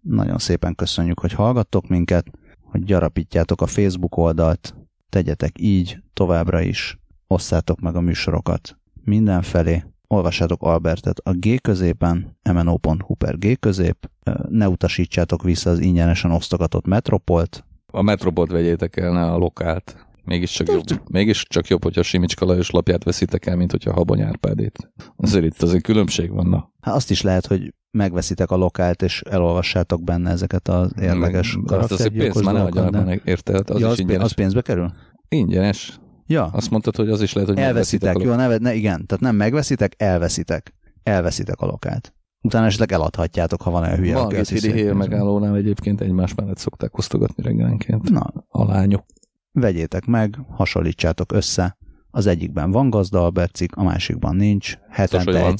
nagyon 0.00 0.38
szépen 0.38 0.74
köszönjük, 0.74 1.20
hogy 1.20 1.32
hallgattok 1.32 1.88
minket, 1.88 2.26
hogy 2.62 2.84
gyarapítjátok 2.84 3.60
a 3.60 3.66
Facebook 3.66 4.16
oldalt, 4.16 4.74
tegyetek 5.10 5.52
így 5.58 5.98
továbbra 6.12 6.60
is, 6.60 6.98
osszátok 7.26 7.80
meg 7.80 7.96
a 7.96 8.00
műsorokat 8.00 8.78
mindenfelé, 9.04 9.84
olvassátok 10.06 10.62
Albertet 10.62 11.18
a 11.18 11.32
G 11.32 11.60
középen, 11.60 12.38
mno.hu 12.52 13.14
per 13.14 13.38
G 13.38 13.58
közép, 13.58 14.10
ne 14.48 14.68
utasítsátok 14.68 15.42
vissza 15.42 15.70
az 15.70 15.78
ingyenesen 15.78 16.30
osztogatott 16.30 16.86
Metropolt, 16.86 17.64
A 17.92 18.02
Metropolt 18.02 18.50
vegyétek 18.50 18.96
el, 18.96 19.12
ne 19.12 19.24
a 19.24 19.36
lokált. 19.36 20.06
Mégiscsak 20.24 20.68
jobb, 20.68 20.84
mégiscsak 21.10 21.68
jobb, 21.68 21.82
hogyha 21.82 22.02
Simicska 22.02 22.44
Lajos 22.44 22.70
lapját 22.70 23.04
veszitek 23.04 23.46
el, 23.46 23.56
mint 23.56 23.70
hogyha 23.70 23.92
Habony 23.92 24.22
Árpádét. 24.22 24.92
Azért 25.16 25.44
itt 25.44 25.62
azért 25.62 25.82
különbség 25.82 26.30
van, 26.30 26.46
na. 26.46 26.72
Hát 26.80 26.94
azt 26.94 27.10
is 27.10 27.22
lehet, 27.22 27.46
hogy 27.46 27.74
megveszitek 27.90 28.50
a 28.50 28.56
lokált, 28.56 29.02
és 29.02 29.20
elolvassátok 29.30 30.02
benne 30.02 30.30
ezeket 30.30 30.68
az 30.68 30.92
érdekes 31.00 31.58
Azt 31.66 31.92
azért 31.92 32.12
pénzt 32.12 32.42
már 32.42 32.54
ne 32.54 32.60
karaktergyilkos 32.60 32.66
adjanak, 32.66 32.72
dolgokat, 32.74 33.04
már, 33.06 33.20
érted? 33.24 33.70
Az 33.70 33.80
ja, 33.80 33.88
az, 33.88 33.92
pé- 33.96 34.00
ingyenes. 34.02 34.24
az 34.24 34.32
pénzbe 34.32 34.60
kerül? 34.60 34.92
Ingyenes. 35.28 36.00
Ja, 36.26 36.44
Azt 36.44 36.70
mondtad, 36.70 36.96
hogy 36.96 37.08
az 37.10 37.22
is 37.22 37.32
lehet, 37.32 37.50
hogy 37.50 37.58
elveszitek, 37.58 38.18
jó, 38.18 38.34
ne, 38.34 38.56
ne, 38.56 38.74
igen, 38.74 39.06
tehát 39.06 39.20
nem 39.22 39.36
megveszitek, 39.36 39.94
elveszitek. 39.96 40.74
Elveszitek 41.02 41.60
a 41.60 41.66
lokált. 41.66 42.14
Utána 42.42 42.66
esetleg 42.66 42.92
eladhatjátok, 42.92 43.62
ha 43.62 43.70
van 43.70 43.82
olyan 43.82 43.96
hülye, 43.96 44.14
Van 44.14 44.24
aki 44.24 44.34
pénzbe- 44.34 44.94
megállónál 44.94 45.56
egyébként 45.56 46.00
egymás 46.00 46.34
mellett 46.34 46.58
szokták 46.58 46.98
osztogatni 46.98 47.42
reggelenként. 47.42 48.10
Na, 48.10 48.32
A 48.48 48.64
lányok. 48.64 49.04
vegyétek 49.52 50.06
meg, 50.06 50.38
hasonlítsátok 50.48 51.32
össze. 51.32 51.76
Az 52.10 52.26
egyikben 52.26 52.70
van 52.70 52.90
gazda 52.90 53.24
Albercik, 53.24 53.76
a 53.76 53.82
másikban 53.82 54.36
nincs. 54.36 54.76
Hetente 54.90 55.40
van. 55.40 55.56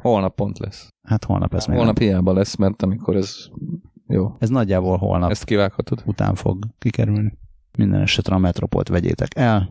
Holnap 0.00 0.34
pont 0.34 0.58
lesz. 0.58 0.88
Hát 1.08 1.24
holnap 1.24 1.54
ez 1.54 1.66
még 1.66 1.76
Holnap 1.76 1.98
nem. 1.98 2.08
hiába 2.08 2.32
lesz, 2.32 2.56
mert 2.56 2.82
amikor 2.82 3.16
ez... 3.16 3.36
Jó. 4.06 4.36
Ez 4.38 4.48
nagyjából 4.48 4.96
holnap 4.96 5.30
Ezt 5.30 5.44
kivághatod. 5.44 6.02
után 6.06 6.34
fog 6.34 6.64
kikerülni. 6.78 7.38
Minden 7.78 8.00
esetre 8.00 8.34
a 8.34 8.38
Metropolt 8.38 8.88
vegyétek 8.88 9.28
el, 9.36 9.70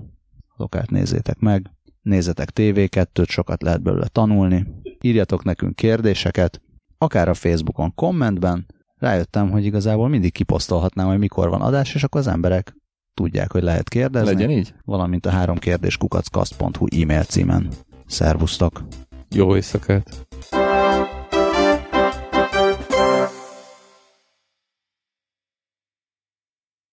lokált 0.56 0.90
nézzétek 0.90 1.40
meg, 1.40 1.72
nézzetek 2.02 2.50
TV2-t, 2.56 3.28
sokat 3.30 3.62
lehet 3.62 3.82
belőle 3.82 4.08
tanulni, 4.08 4.66
írjatok 5.02 5.44
nekünk 5.44 5.76
kérdéseket, 5.76 6.62
akár 6.98 7.30
a 7.30 7.34
Facebookon 7.34 7.94
kommentben, 7.96 8.66
rájöttem, 8.98 9.50
hogy 9.52 9.66
igazából 9.66 10.08
mindig 10.08 10.32
kiposztolhatnám, 10.32 11.08
hogy 11.08 11.20
mikor 11.20 11.50
van 11.50 11.62
adás, 11.62 11.96
és 11.96 12.04
akkor 12.04 12.20
az 12.22 12.28
emberek 12.28 12.76
tudják, 13.14 13.52
hogy 13.52 13.64
lehet 13.64 13.90
kérdezni, 13.90 14.34
Legyen 14.34 14.50
így. 14.50 14.74
valamint 14.86 15.26
a 15.26 15.30
három 15.30 15.58
kérdés 15.58 15.98
kukackast.hu 15.98 16.86
e-mail 17.02 17.24
címen. 17.24 17.68
Szervusztok! 18.06 18.84
Jó 19.30 19.56
éjszakát! 19.56 20.28